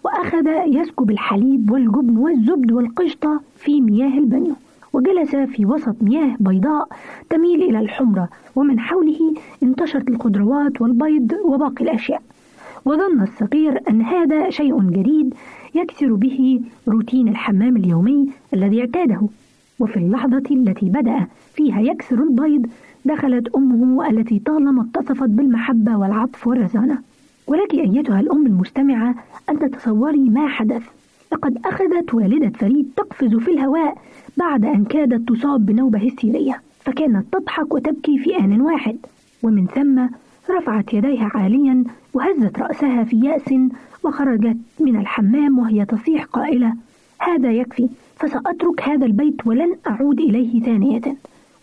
وأخذ 0.04 0.48
يسكب 0.68 1.12
الحليب 1.12 1.72
والجبن 1.72 2.18
والزبد 2.18 2.72
والقشطة 2.72 3.42
في 3.58 3.82
مياه 3.82 4.18
البانيو 4.20 4.56
وجلس 4.94 5.36
في 5.36 5.66
وسط 5.66 5.96
مياه 6.02 6.36
بيضاء 6.40 6.88
تميل 7.30 7.64
إلى 7.64 7.80
الحمرة. 7.80 8.30
ومن 8.56 8.80
حوله 8.80 9.34
انتشرت 9.64 10.10
الخضروات 10.10 10.82
والبيض 10.82 11.34
وباقي 11.46 11.84
الأشياء. 11.84 12.22
وظن 12.86 13.22
الصغير 13.22 13.82
أن 13.90 14.02
هذا 14.02 14.50
شيء 14.50 14.82
جديد 14.82 15.34
يكسر 15.76 16.14
به 16.14 16.62
روتين 16.88 17.28
الحمام 17.28 17.78
اليومي 17.78 18.30
الذي 18.54 18.82
اعتاده. 18.82 19.28
وفي 19.84 19.98
اللحظة 19.98 20.44
التي 20.52 20.90
بدأ 20.90 21.28
فيها 21.54 21.82
يكسر 21.82 22.24
البيض 22.24 22.66
دخلت 23.06 23.56
أمه 23.56 24.10
التي 24.10 24.40
طالما 24.40 24.82
اتصفت 24.82 25.30
بالمحبة 25.30 25.98
والعطف 25.98 26.48
والرزانة. 26.48 26.98
ولك 27.48 27.74
أيتها 27.74 28.20
الأم 28.20 28.46
المستمعة 28.46 29.16
أن 29.50 29.60
تتصوري 29.60 30.30
ما 30.30 30.48
حدث. 30.48 30.84
لقد 31.32 31.58
أخذت 31.66 32.14
والدة 32.14 32.50
فريد 32.50 32.92
تقفز 32.98 33.36
في 33.36 33.52
الهواء 33.52 33.98
بعد 34.38 34.66
أن 34.66 34.86
كادت 34.86 35.30
تصاب 35.30 35.66
بنوبة 35.66 36.00
هستيرية 36.00 36.62
فكانت 36.80 37.26
تضحك 37.32 37.74
وتبكي 37.74 38.18
في 38.18 38.40
آن 38.40 38.62
واحد. 38.62 38.98
ومن 39.44 39.68
ثم 39.68 40.08
رفعت 40.56 40.94
يديها 40.94 41.32
عاليا 41.34 41.84
وهزت 42.14 42.60
رأسها 42.60 43.04
في 43.04 43.20
يأس 43.20 43.54
وخرجت 44.04 44.58
من 44.80 44.96
الحمام 44.96 45.60
وهي 45.60 45.86
تصيح 45.86 46.26
قائلة 46.26 46.74
هذا 47.20 47.52
يكفي. 47.52 47.90
فسأترك 48.24 48.82
هذا 48.82 49.06
البيت 49.06 49.48
ولن 49.48 49.76
أعود 49.88 50.20
إليه 50.20 50.60
ثانية. 50.60 51.02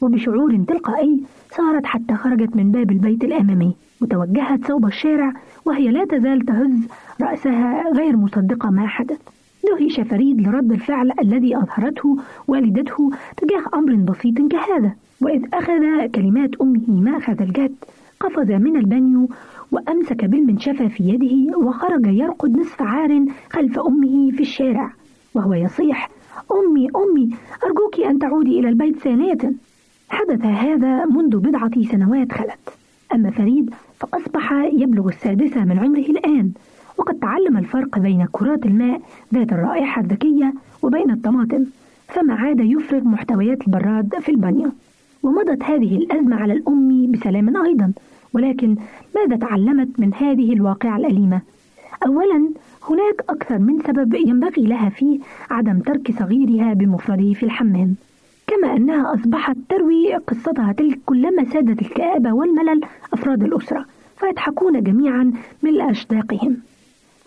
وبشعور 0.01 0.65
تلقائي 0.69 1.21
صارت 1.51 1.87
حتى 1.87 2.15
خرجت 2.15 2.57
من 2.57 2.71
باب 2.73 2.91
البيت 2.91 3.25
الأمامي 3.25 3.75
وتوجهت 4.03 4.67
صوب 4.67 4.87
الشارع 4.87 5.33
وهي 5.65 5.89
لا 5.89 6.05
تزال 6.05 6.41
تهز 6.41 6.89
رأسها 7.21 7.93
غير 7.93 8.17
مصدقة 8.17 8.71
ما 8.71 8.87
حدث. 8.87 9.21
دهش 9.65 10.01
فريد 10.01 10.41
لرد 10.41 10.73
الفعل 10.73 11.13
الذي 11.21 11.57
أظهرته 11.57 12.17
والدته 12.49 13.11
تجاه 13.37 13.63
أمر 13.75 13.95
بسيط 13.95 14.39
كهذا. 14.51 14.93
وإذ 15.23 15.45
أخذ 15.55 16.07
كلمات 16.07 16.51
أمه 16.61 17.01
مأخذ 17.01 17.43
الجد 17.43 17.75
قفز 18.21 18.51
من 18.53 18.77
البانيو 18.77 19.29
وأمسك 19.73 20.25
بالمنشفة 20.25 20.89
في 20.89 21.05
يده 21.05 21.59
وخرج 21.59 22.07
يرقد 22.07 22.57
نصف 22.57 22.83
عار 22.83 23.25
خلف 23.51 23.79
أمه 23.79 24.31
في 24.31 24.41
الشارع 24.41 24.93
وهو 25.35 25.55
يصيح 25.55 26.09
أمي 26.53 26.89
أمي 26.97 27.31
أرجوك 27.65 28.01
أن 28.01 28.19
تعودي 28.19 28.61
إلى 28.61 28.69
البيت 28.69 28.97
ثانية. 28.99 29.53
حدث 30.09 30.45
هذا 30.45 31.05
منذ 31.05 31.37
بضعة 31.37 31.83
سنوات 31.91 32.33
خلت. 32.33 32.69
أما 33.15 33.31
فريد 33.31 33.75
فأصبح 34.01 34.53
يبلغ 34.73 35.09
السادسة 35.09 35.65
من 35.65 35.79
عمره 35.79 36.01
الآن 36.01 36.53
وقد 36.99 37.19
تعلم 37.19 37.57
الفرق 37.57 37.99
بين 37.99 38.27
كرات 38.33 38.67
الماء 38.67 39.01
ذات 39.35 39.53
الرائحة 39.53 40.03
الذكية 40.03 40.55
وبين 40.83 41.11
الطماطم 41.11 41.65
فما 42.09 42.35
عاد 42.35 42.61
يفرغ 42.61 43.05
محتويات 43.05 43.67
البراد 43.67 44.15
في 44.21 44.29
البانيو. 44.29 44.71
ومضت 45.23 45.63
هذه 45.63 45.97
الأزمة 45.97 46.37
على 46.37 46.53
الأم 46.53 47.13
بسلام 47.13 47.57
أيضا 47.57 47.93
ولكن 48.35 48.77
ماذا 49.15 49.37
تعلمت 49.37 50.01
من 50.01 50.15
هذه 50.15 50.53
الواقعة 50.53 50.97
الأليمة؟ 50.97 51.41
أولا 52.07 52.51
هناك 52.89 53.25
أكثر 53.29 53.59
من 53.59 53.79
سبب 53.87 54.15
ينبغي 54.15 54.63
لها 54.63 54.89
فيه 54.89 55.19
عدم 55.51 55.79
ترك 55.79 56.11
صغيرها 56.19 56.75
بمفرده 56.75 57.33
في 57.33 57.43
الحمام 57.43 57.95
كما 58.47 58.77
أنها 58.77 59.15
أصبحت 59.15 59.57
تروي 59.69 60.15
قصتها 60.15 60.73
تلك 60.73 60.99
كلما 61.07 61.45
سادت 61.45 61.83
الكآبة 61.83 62.33
والملل 62.33 62.81
أفراد 63.13 63.43
الأسرة 63.43 63.85
فيضحكون 64.17 64.83
جميعا 64.83 65.33
من 65.63 65.81
أشداقهم. 65.81 66.57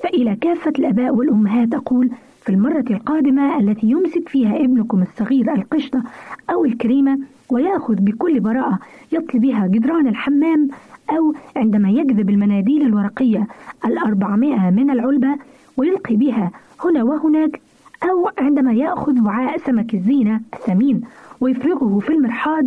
فإلى 0.03 0.35
كافة 0.35 0.73
الآباء 0.79 1.15
والأمهات 1.15 1.73
أقول 1.73 2.09
في 2.41 2.49
المرة 2.49 2.85
القادمة 2.89 3.59
التي 3.59 3.87
يمسك 3.87 4.29
فيها 4.29 4.55
ابنكم 4.55 5.01
الصغير 5.01 5.53
القشطة 5.53 6.03
أو 6.49 6.65
الكريمة 6.65 7.19
ويأخذ 7.49 7.95
بكل 7.95 8.39
براءة 8.39 8.79
يطلي 9.11 9.39
بها 9.39 9.67
جدران 9.67 10.07
الحمام 10.07 10.69
أو 11.09 11.33
عندما 11.55 11.89
يجذب 11.89 12.29
المناديل 12.29 12.81
الورقية 12.81 13.47
الأربعمائة 13.85 14.69
من 14.69 14.89
العلبة 14.89 15.35
ويلقي 15.77 16.15
بها 16.15 16.51
هنا 16.83 17.03
وهناك 17.03 17.61
أو 18.03 18.29
عندما 18.37 18.73
يأخذ 18.73 19.21
وعاء 19.21 19.57
سمك 19.57 19.93
الزينة 19.93 20.41
الثمين 20.53 21.01
ويفرغه 21.41 21.99
في 21.99 22.09
المرحاض 22.09 22.65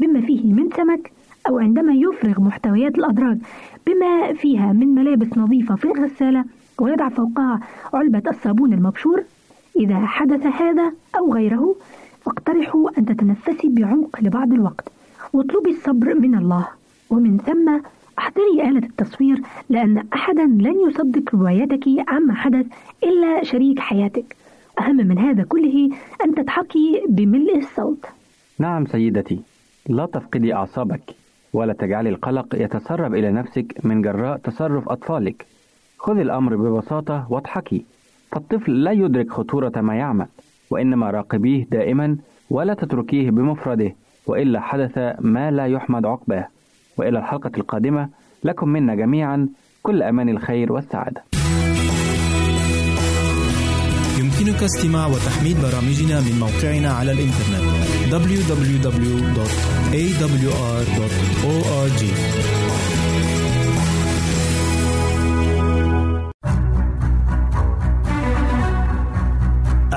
بما 0.00 0.20
فيه 0.20 0.52
من 0.52 0.70
سمك 0.76 1.12
أو 1.48 1.58
عندما 1.58 1.92
يفرغ 1.94 2.40
محتويات 2.40 2.98
الأدراج 2.98 3.38
بما 3.86 4.32
فيها 4.32 4.72
من 4.72 4.94
ملابس 4.94 5.38
نظيفة 5.38 5.76
في 5.76 5.84
الغسالة 5.84 6.44
ويضع 6.80 7.08
فوقها 7.08 7.60
علبة 7.94 8.22
الصابون 8.26 8.72
المبشور. 8.72 9.24
إذا 9.76 10.06
حدث 10.06 10.46
هذا 10.46 10.92
أو 11.18 11.34
غيره 11.34 11.76
فاقترحوا 12.20 12.90
أن 12.98 13.06
تتنفسي 13.06 13.68
بعمق 13.68 14.20
لبعض 14.20 14.52
الوقت. 14.52 14.88
واطلبي 15.32 15.70
الصبر 15.70 16.14
من 16.14 16.34
الله. 16.34 16.68
ومن 17.12 17.38
ثم 17.38 17.80
احضري 18.18 18.68
آلة 18.68 18.86
التصوير 18.86 19.40
لأن 19.68 20.04
أحدا 20.14 20.44
لن 20.44 20.74
يصدق 20.88 21.34
روايتك 21.34 21.84
عما 22.08 22.34
حدث 22.34 22.66
إلا 23.04 23.44
شريك 23.44 23.78
حياتك. 23.78 24.36
أهم 24.80 24.96
من 24.96 25.18
هذا 25.18 25.42
كله 25.44 25.90
أن 26.24 26.34
تضحكي 26.34 27.02
بملء 27.08 27.58
الصوت. 27.58 28.06
نعم 28.58 28.86
سيدتي 28.86 29.40
لا 29.88 30.06
تفقدي 30.06 30.54
أعصابك 30.54 31.02
ولا 31.52 31.72
تجعلي 31.72 32.08
القلق 32.08 32.54
يتسرب 32.54 33.14
إلى 33.14 33.32
نفسك 33.32 33.84
من 33.84 34.02
جراء 34.02 34.36
تصرف 34.36 34.88
أطفالك. 34.88 35.46
خذي 35.98 36.22
الأمر 36.22 36.56
ببساطة 36.56 37.26
واضحكي. 37.32 37.84
فالطفل 38.30 38.84
لا 38.84 38.92
يدرك 38.92 39.30
خطورة 39.30 39.72
ما 39.80 39.94
يعمل 39.94 40.26
وإنما 40.70 41.10
راقبيه 41.10 41.66
دائما 41.70 42.16
ولا 42.50 42.74
تتركيه 42.74 43.30
بمفرده 43.30 43.94
وإلا 44.26 44.60
حدث 44.60 44.98
ما 45.20 45.50
لا 45.50 45.66
يحمد 45.66 46.06
عقباه. 46.06 46.48
وإلى 46.96 47.18
الحلقة 47.18 47.50
القادمة 47.58 48.08
لكم 48.44 48.68
منا 48.68 48.94
جميعا 48.94 49.48
كل 49.82 50.02
أمان 50.02 50.28
الخير 50.28 50.72
والسعادة. 50.72 51.24
يمكنك 54.18 54.62
استماع 54.62 55.06
وتحميل 55.06 55.54
برامجنا 55.62 56.20
من 56.20 56.40
موقعنا 56.40 56.92
على 56.92 57.12
الإنترنت 57.12 57.62
www.awr.org 60.82 62.02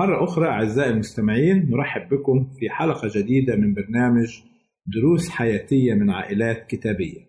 مرة 0.00 0.24
أخرى 0.24 0.48
أعزائي 0.48 0.90
المستمعين 0.90 1.70
نرحب 1.70 2.08
بكم 2.08 2.44
في 2.58 2.70
حلقة 2.70 3.08
جديدة 3.14 3.56
من 3.56 3.74
برنامج 3.74 4.42
دروس 4.86 5.30
حياتية 5.30 5.94
من 5.94 6.10
عائلات 6.10 6.66
كتابية. 6.66 7.20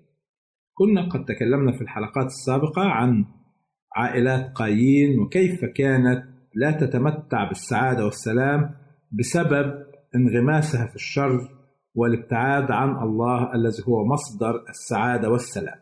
كنا 0.74 1.10
قد 1.10 1.26
تكلمنا 1.26 1.72
في 1.72 1.82
الحلقات 1.82 2.26
السابقة 2.26 2.82
عن 2.82 3.26
عائلات 3.96 4.52
قايين 4.56 5.20
وكيف 5.20 5.66
كانت 5.66 6.24
لا 6.56 6.72
تتمتع 6.72 7.48
بالسعادة 7.48 8.06
والسلام 8.06 8.76
بسبب 9.12 9.86
انغماسها 10.16 10.88
في 10.88 10.96
الشر 10.96 11.50
والابتعاد 11.96 12.72
عن 12.72 13.04
الله 13.04 13.56
الذي 13.56 13.84
هو 13.88 14.06
مصدر 14.06 14.64
السعادة 14.70 15.30
والسلام. 15.30 15.80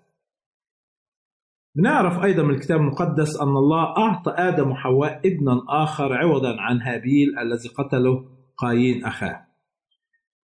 نعرف 1.76 2.24
أيضا 2.24 2.44
من 2.44 2.54
الكتاب 2.54 2.80
المقدس 2.80 3.42
أن 3.42 3.48
الله 3.48 3.98
أعطى 3.98 4.32
آدم 4.32 4.72
وحواء 4.72 5.20
ابنا 5.28 5.62
آخر 5.70 6.14
عوضا 6.14 6.56
عن 6.60 6.82
هابيل 6.82 7.40
الذي 7.40 7.70
قتله 7.70 8.26
قايين 8.58 9.06
أخاه. 9.06 9.48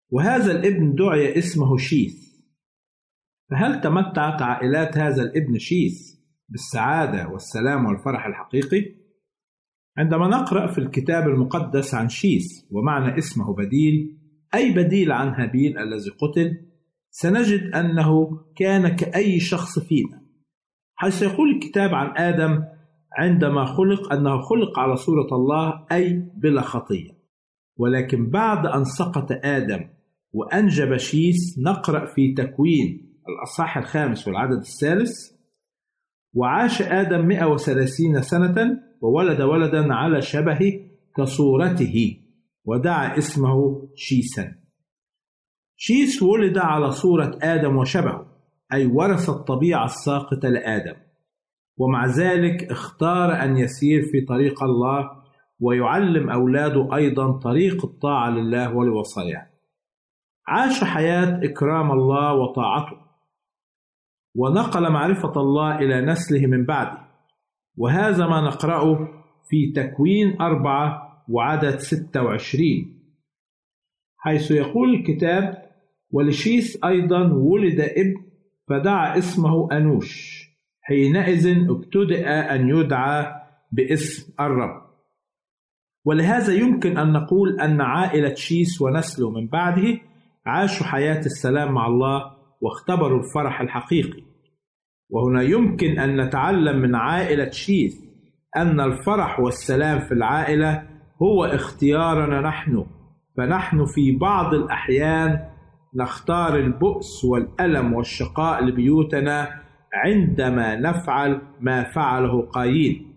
وهذا 0.09 0.51
الابن 0.51 0.95
دعي 0.95 1.37
اسمه 1.37 1.77
شيث. 1.77 2.25
فهل 3.51 3.81
تمتعت 3.81 4.41
عائلات 4.41 4.97
هذا 4.97 5.23
الابن 5.23 5.57
شيث 5.57 6.15
بالسعادة 6.49 7.27
والسلام 7.29 7.85
والفرح 7.85 8.25
الحقيقي؟ 8.25 8.95
عندما 9.97 10.27
نقرأ 10.27 10.67
في 10.67 10.77
الكتاب 10.77 11.27
المقدس 11.27 11.95
عن 11.95 12.09
شيث 12.09 12.45
ومعنى 12.71 13.17
اسمه 13.17 13.55
بديل 13.55 14.17
أي 14.55 14.71
بديل 14.71 15.11
عن 15.11 15.27
هابيل 15.27 15.77
الذي 15.77 16.09
قتل؟ 16.09 16.65
سنجد 17.09 17.61
أنه 17.75 18.29
كان 18.55 18.95
كأي 18.95 19.39
شخص 19.39 19.79
فينا. 19.79 20.24
حيث 20.95 21.21
يقول 21.21 21.49
الكتاب 21.55 21.93
عن 21.93 22.17
آدم 22.17 22.63
عندما 23.17 23.65
خلق 23.65 24.13
أنه 24.13 24.41
خلق 24.41 24.79
على 24.79 24.95
صورة 24.95 25.27
الله 25.31 25.85
أي 25.91 26.29
بلا 26.35 26.61
خطية. 26.61 27.11
ولكن 27.77 28.29
بعد 28.29 28.65
أن 28.65 28.83
سقط 28.83 29.27
آدم 29.31 29.89
وأنجب 30.33 30.97
شيس 30.97 31.59
نقرأ 31.59 32.05
في 32.05 32.33
تكوين 32.33 33.19
الأصحاح 33.29 33.77
الخامس 33.77 34.27
والعدد 34.27 34.57
الثالث. 34.57 35.11
وعاش 36.33 36.81
آدم 36.81 37.27
130 37.27 38.21
سنة 38.21 38.81
وولد 39.01 39.41
ولدا 39.41 39.93
على 39.93 40.21
شبهه 40.21 40.71
كصورته 41.17 42.17
ودعا 42.65 43.17
اسمه 43.17 43.87
شيسا. 43.95 44.55
شيس 45.75 46.23
ولد 46.23 46.57
على 46.57 46.91
صورة 46.91 47.39
آدم 47.41 47.77
وشبهه. 47.77 48.34
أي 48.73 48.85
ورث 48.85 49.29
الطبيعة 49.29 49.85
الساقطة 49.85 50.49
لآدم. 50.49 50.95
ومع 51.77 52.05
ذلك 52.05 52.71
اختار 52.71 53.43
أن 53.43 53.57
يسير 53.57 54.01
في 54.11 54.21
طريق 54.21 54.63
الله 54.63 55.09
ويعلم 55.59 56.29
أولاده 56.29 56.95
أيضا 56.95 57.31
طريق 57.31 57.85
الطاعة 57.85 58.29
لله 58.29 58.75
ولوصاياه. 58.75 59.47
عاش 60.47 60.83
حياة 60.83 61.39
إكرام 61.43 61.91
الله 61.91 62.33
وطاعته. 62.33 62.97
ونقل 64.35 64.91
معرفة 64.91 65.41
الله 65.41 65.77
إلى 65.79 66.01
نسله 66.01 66.47
من 66.47 66.65
بعده. 66.65 66.99
وهذا 67.77 68.27
ما 68.27 68.41
نقرأه 68.41 69.07
في 69.49 69.71
تكوين 69.71 70.41
أربعة 70.41 71.05
وعدد 71.29 71.77
ستة 71.77 72.23
وعشرين. 72.23 72.95
حيث 74.17 74.51
يقول 74.51 74.93
الكتاب 74.93 75.71
ولشيس 76.11 76.83
أيضا 76.83 77.33
ولد 77.33 77.79
ابن 77.79 78.24
فدعا 78.69 79.17
اسمه 79.17 79.71
أنوش. 79.71 80.45
حينئذ 80.81 81.69
ابتدأ 81.69 82.55
أن 82.55 82.69
يدعى 82.69 83.33
باسم 83.71 84.33
الرب. 84.39 84.85
ولهذا 86.05 86.53
يمكن 86.53 86.97
أن 86.97 87.13
نقول 87.13 87.59
أن 87.59 87.81
عائلة 87.81 88.33
شيس 88.33 88.81
ونسله 88.81 89.31
من 89.31 89.47
بعده 89.47 89.99
عاشوا 90.45 90.85
حياة 90.85 91.19
السلام 91.19 91.71
مع 91.71 91.87
الله 91.87 92.31
واختبروا 92.61 93.19
الفرح 93.19 93.61
الحقيقي. 93.61 94.23
وهنا 95.09 95.41
يمكن 95.41 95.99
أن 95.99 96.21
نتعلم 96.21 96.79
من 96.81 96.95
عائلة 96.95 97.49
شيس 97.49 98.05
أن 98.57 98.79
الفرح 98.79 99.39
والسلام 99.39 99.99
في 99.99 100.11
العائلة 100.13 100.87
هو 101.21 101.45
اختيارنا 101.45 102.41
نحن. 102.41 102.85
فنحن 103.37 103.85
في 103.85 104.11
بعض 104.11 104.53
الأحيان 104.53 105.54
نختار 105.95 106.55
البؤس 106.55 107.25
والألم 107.25 107.93
والشقاء 107.93 108.65
لبيوتنا 108.65 109.61
عندما 109.93 110.75
نفعل 110.75 111.41
ما 111.61 111.83
فعله 111.83 112.41
قايين. 112.41 113.13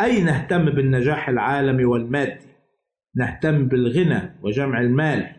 أي 0.00 0.22
نهتم 0.22 0.64
بالنجاح 0.64 1.28
العالمي 1.28 1.84
والمادي؟ 1.84 2.46
نهتم 3.16 3.68
بالغنى 3.68 4.38
وجمع 4.42 4.80
المال. 4.80 5.36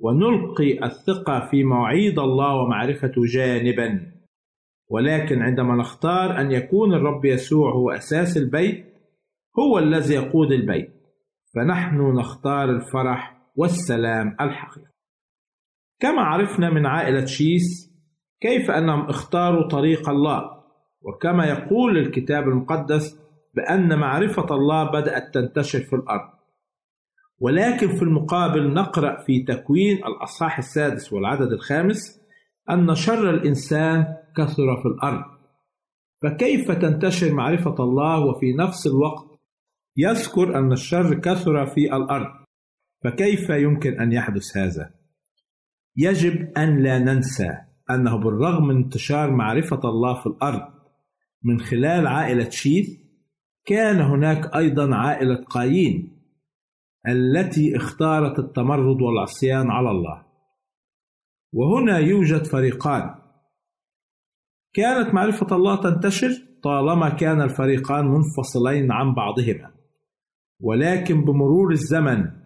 ونلقي 0.00 0.84
الثقة 0.84 1.48
في 1.50 1.64
مواعيد 1.64 2.18
الله 2.18 2.54
ومعرفته 2.54 3.22
جانبا. 3.24 4.12
ولكن 4.88 5.42
عندما 5.42 5.76
نختار 5.76 6.40
أن 6.40 6.52
يكون 6.52 6.94
الرب 6.94 7.24
يسوع 7.24 7.72
هو 7.72 7.90
أساس 7.90 8.36
البيت 8.36 8.84
هو 9.58 9.78
الذي 9.78 10.14
يقود 10.14 10.52
البيت. 10.52 10.90
فنحن 11.54 12.00
نختار 12.18 12.70
الفرح 12.70 13.36
والسلام 13.56 14.36
الحقيقي. 14.40 14.90
كما 16.00 16.22
عرفنا 16.22 16.70
من 16.70 16.86
عائلة 16.86 17.24
شيس 17.24 17.90
كيف 18.40 18.70
أنهم 18.70 19.08
اختاروا 19.08 19.68
طريق 19.68 20.08
الله 20.08 20.60
وكما 21.02 21.46
يقول 21.46 21.98
الكتاب 21.98 22.48
المقدس 22.48 23.20
بأن 23.54 23.98
معرفة 23.98 24.54
الله 24.54 24.84
بدأت 24.90 25.34
تنتشر 25.34 25.80
في 25.80 25.96
الأرض. 25.96 26.30
ولكن 27.38 27.96
في 27.96 28.02
المقابل 28.02 28.74
نقرأ 28.74 29.22
في 29.22 29.42
تكوين 29.42 29.96
الأصحاح 29.96 30.58
السادس 30.58 31.12
والعدد 31.12 31.52
الخامس 31.52 32.20
أن 32.70 32.94
شر 32.94 33.30
الإنسان 33.30 34.04
كثر 34.36 34.76
في 34.82 34.88
الأرض. 34.88 35.24
فكيف 36.22 36.70
تنتشر 36.70 37.32
معرفة 37.32 37.74
الله 37.80 38.20
وفي 38.26 38.52
نفس 38.52 38.86
الوقت 38.86 39.40
يذكر 39.96 40.58
أن 40.58 40.72
الشر 40.72 41.14
كثر 41.14 41.66
في 41.66 41.96
الأرض؟ 41.96 42.32
فكيف 43.04 43.50
يمكن 43.50 44.00
أن 44.00 44.12
يحدث 44.12 44.56
هذا؟ 44.56 44.99
يجب 45.96 46.58
أن 46.58 46.82
لا 46.82 46.98
ننسى 46.98 47.50
أنه 47.90 48.16
بالرغم 48.16 48.66
من 48.66 48.76
انتشار 48.76 49.30
معرفة 49.30 49.80
الله 49.84 50.20
في 50.20 50.26
الأرض 50.26 50.72
من 51.44 51.60
خلال 51.60 52.06
عائلة 52.06 52.50
شيث 52.50 53.00
كان 53.64 54.00
هناك 54.00 54.56
أيضا 54.56 54.94
عائلة 54.94 55.44
قايين 55.44 56.20
التي 57.08 57.76
اختارت 57.76 58.38
التمرد 58.38 59.02
والعصيان 59.02 59.70
على 59.70 59.90
الله. 59.90 60.26
وهنا 61.52 61.98
يوجد 61.98 62.44
فريقان. 62.44 63.14
كانت 64.74 65.14
معرفة 65.14 65.56
الله 65.56 65.76
تنتشر 65.76 66.30
طالما 66.62 67.08
كان 67.08 67.40
الفريقان 67.40 68.04
منفصلين 68.04 68.92
عن 68.92 69.14
بعضهما. 69.14 69.70
ولكن 70.60 71.24
بمرور 71.24 71.72
الزمن 71.72 72.39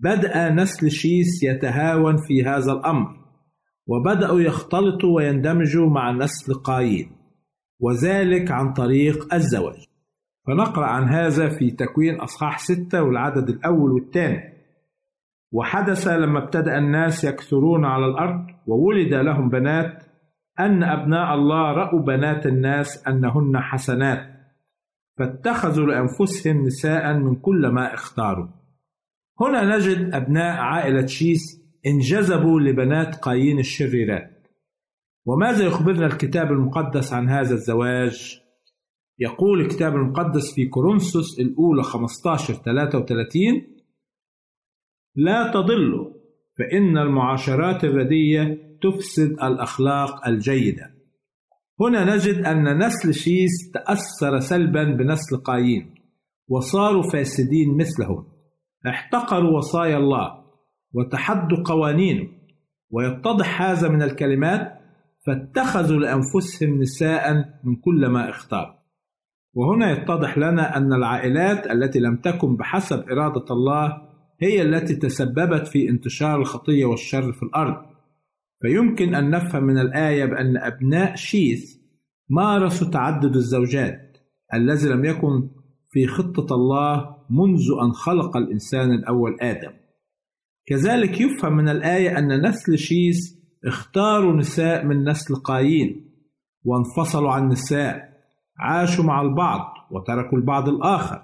بدأ 0.00 0.50
نسل 0.50 0.90
شيس 0.90 1.42
يتهاون 1.42 2.16
في 2.16 2.44
هذا 2.44 2.72
الأمر 2.72 3.16
وبدأوا 3.86 4.40
يختلطوا 4.40 5.16
ويندمجوا 5.16 5.90
مع 5.90 6.12
نسل 6.12 6.54
قايين 6.54 7.10
وذلك 7.80 8.50
عن 8.50 8.72
طريق 8.72 9.34
الزواج. 9.34 9.86
فنقرأ 10.46 10.86
عن 10.86 11.08
هذا 11.08 11.48
في 11.48 11.70
تكوين 11.70 12.20
أصحاح 12.20 12.58
ستة 12.58 13.02
والعدد 13.02 13.48
الأول 13.48 13.92
والثاني. 13.92 14.56
وحدث 15.52 16.08
لما 16.08 16.44
ابتدأ 16.44 16.78
الناس 16.78 17.24
يكثرون 17.24 17.84
على 17.84 18.06
الأرض 18.06 18.46
وولد 18.66 19.14
لهم 19.14 19.48
بنات 19.48 20.02
أن 20.60 20.82
أبناء 20.82 21.34
الله 21.34 21.72
رأوا 21.72 22.00
بنات 22.00 22.46
الناس 22.46 23.08
أنهن 23.08 23.58
حسنات 23.58 24.36
فاتخذوا 25.18 25.86
لأنفسهم 25.86 26.66
نساء 26.66 27.14
من 27.14 27.34
كل 27.34 27.68
ما 27.68 27.94
اختاروا. 27.94 28.48
هنا 29.40 29.76
نجد 29.76 30.14
أبناء 30.14 30.56
عائلة 30.56 31.06
شيس 31.06 31.62
انجذبوا 31.86 32.60
لبنات 32.60 33.16
قايين 33.16 33.58
الشريرات. 33.58 34.48
وماذا 35.26 35.64
يخبرنا 35.64 36.06
الكتاب 36.06 36.52
المقدس 36.52 37.12
عن 37.12 37.28
هذا 37.28 37.54
الزواج؟ 37.54 38.40
يقول 39.18 39.60
الكتاب 39.60 39.94
المقدس 39.94 40.54
في 40.54 40.66
كورنثوس 40.66 41.40
الأولى 41.40 41.82
15 41.82 42.54
33 42.54 43.38
لا 45.16 45.50
تضلوا 45.54 46.10
فإن 46.58 46.98
المعاشرات 46.98 47.84
الردية 47.84 48.58
تفسد 48.82 49.30
الأخلاق 49.30 50.26
الجيدة. 50.28 50.94
هنا 51.80 52.14
نجد 52.14 52.44
أن 52.44 52.86
نسل 52.86 53.14
شيس 53.14 53.70
تأثر 53.74 54.40
سلبا 54.40 54.84
بنسل 54.84 55.36
قايين 55.36 55.94
وصاروا 56.48 57.10
فاسدين 57.12 57.76
مثلهم. 57.76 58.35
احتقروا 58.86 59.56
وصايا 59.56 59.96
الله 59.96 60.44
وتحدوا 60.92 61.62
قوانينه 61.64 62.28
ويتضح 62.90 63.62
هذا 63.62 63.88
من 63.88 64.02
الكلمات 64.02 64.72
فاتخذوا 65.26 66.00
لأنفسهم 66.00 66.80
نساء 66.80 67.34
من 67.64 67.76
كل 67.76 68.06
ما 68.06 68.30
اختار 68.30 68.76
وهنا 69.54 69.90
يتضح 69.90 70.38
لنا 70.38 70.76
أن 70.76 70.92
العائلات 70.92 71.70
التي 71.70 71.98
لم 71.98 72.16
تكن 72.16 72.56
بحسب 72.56 73.04
إرادة 73.10 73.44
الله 73.50 74.02
هي 74.40 74.62
التي 74.62 74.96
تسببت 74.96 75.66
في 75.66 75.88
انتشار 75.88 76.40
الخطية 76.40 76.84
والشر 76.84 77.32
في 77.32 77.42
الأرض. 77.42 77.86
فيمكن 78.62 79.14
أن 79.14 79.30
نفهم 79.30 79.64
من 79.64 79.78
الآية 79.78 80.24
بأن 80.24 80.56
أبناء 80.56 81.14
شيث 81.14 81.76
مارسوا 82.30 82.90
تعدد 82.90 83.36
الزوجات 83.36 84.16
الذي 84.54 84.88
لم 84.88 85.04
يكن 85.04 85.48
في 85.96 86.06
خطة 86.06 86.54
الله 86.54 87.16
منذ 87.30 87.64
أن 87.82 87.92
خلق 87.92 88.36
الإنسان 88.36 88.92
الأول 88.92 89.40
آدم. 89.40 89.72
كذلك 90.66 91.20
يفهم 91.20 91.56
من 91.56 91.68
الآية 91.68 92.18
أن 92.18 92.46
نسل 92.48 92.78
شيث 92.78 93.16
اختاروا 93.66 94.36
نساء 94.36 94.84
من 94.84 95.08
نسل 95.08 95.34
قايين 95.34 96.10
وانفصلوا 96.64 97.32
عن 97.32 97.42
النساء 97.42 98.08
عاشوا 98.58 99.04
مع 99.04 99.22
البعض 99.22 99.60
وتركوا 99.90 100.38
البعض 100.38 100.68
الآخر. 100.68 101.22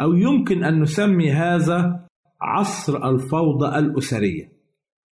أو 0.00 0.14
يمكن 0.14 0.64
أن 0.64 0.80
نسمي 0.82 1.32
هذا 1.32 2.06
عصر 2.40 3.08
الفوضى 3.08 3.78
الأسرية. 3.78 4.52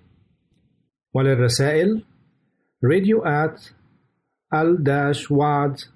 وللرسائل 1.14 2.04
radio 2.86 3.24
at 3.24 3.60
al-wad.tv 4.54 5.88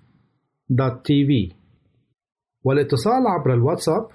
والاتصال 2.63 3.27
عبر 3.27 3.53
الواتساب 3.53 4.09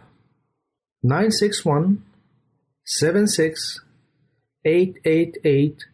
961 1.04 1.98
76 2.84 3.54
888 4.64 5.93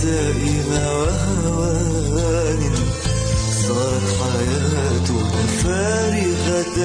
هزائم 0.00 0.72
وهوان 0.72 2.62
صارت 3.50 4.08
حياتنا 4.20 5.42
فارغة 5.62 6.76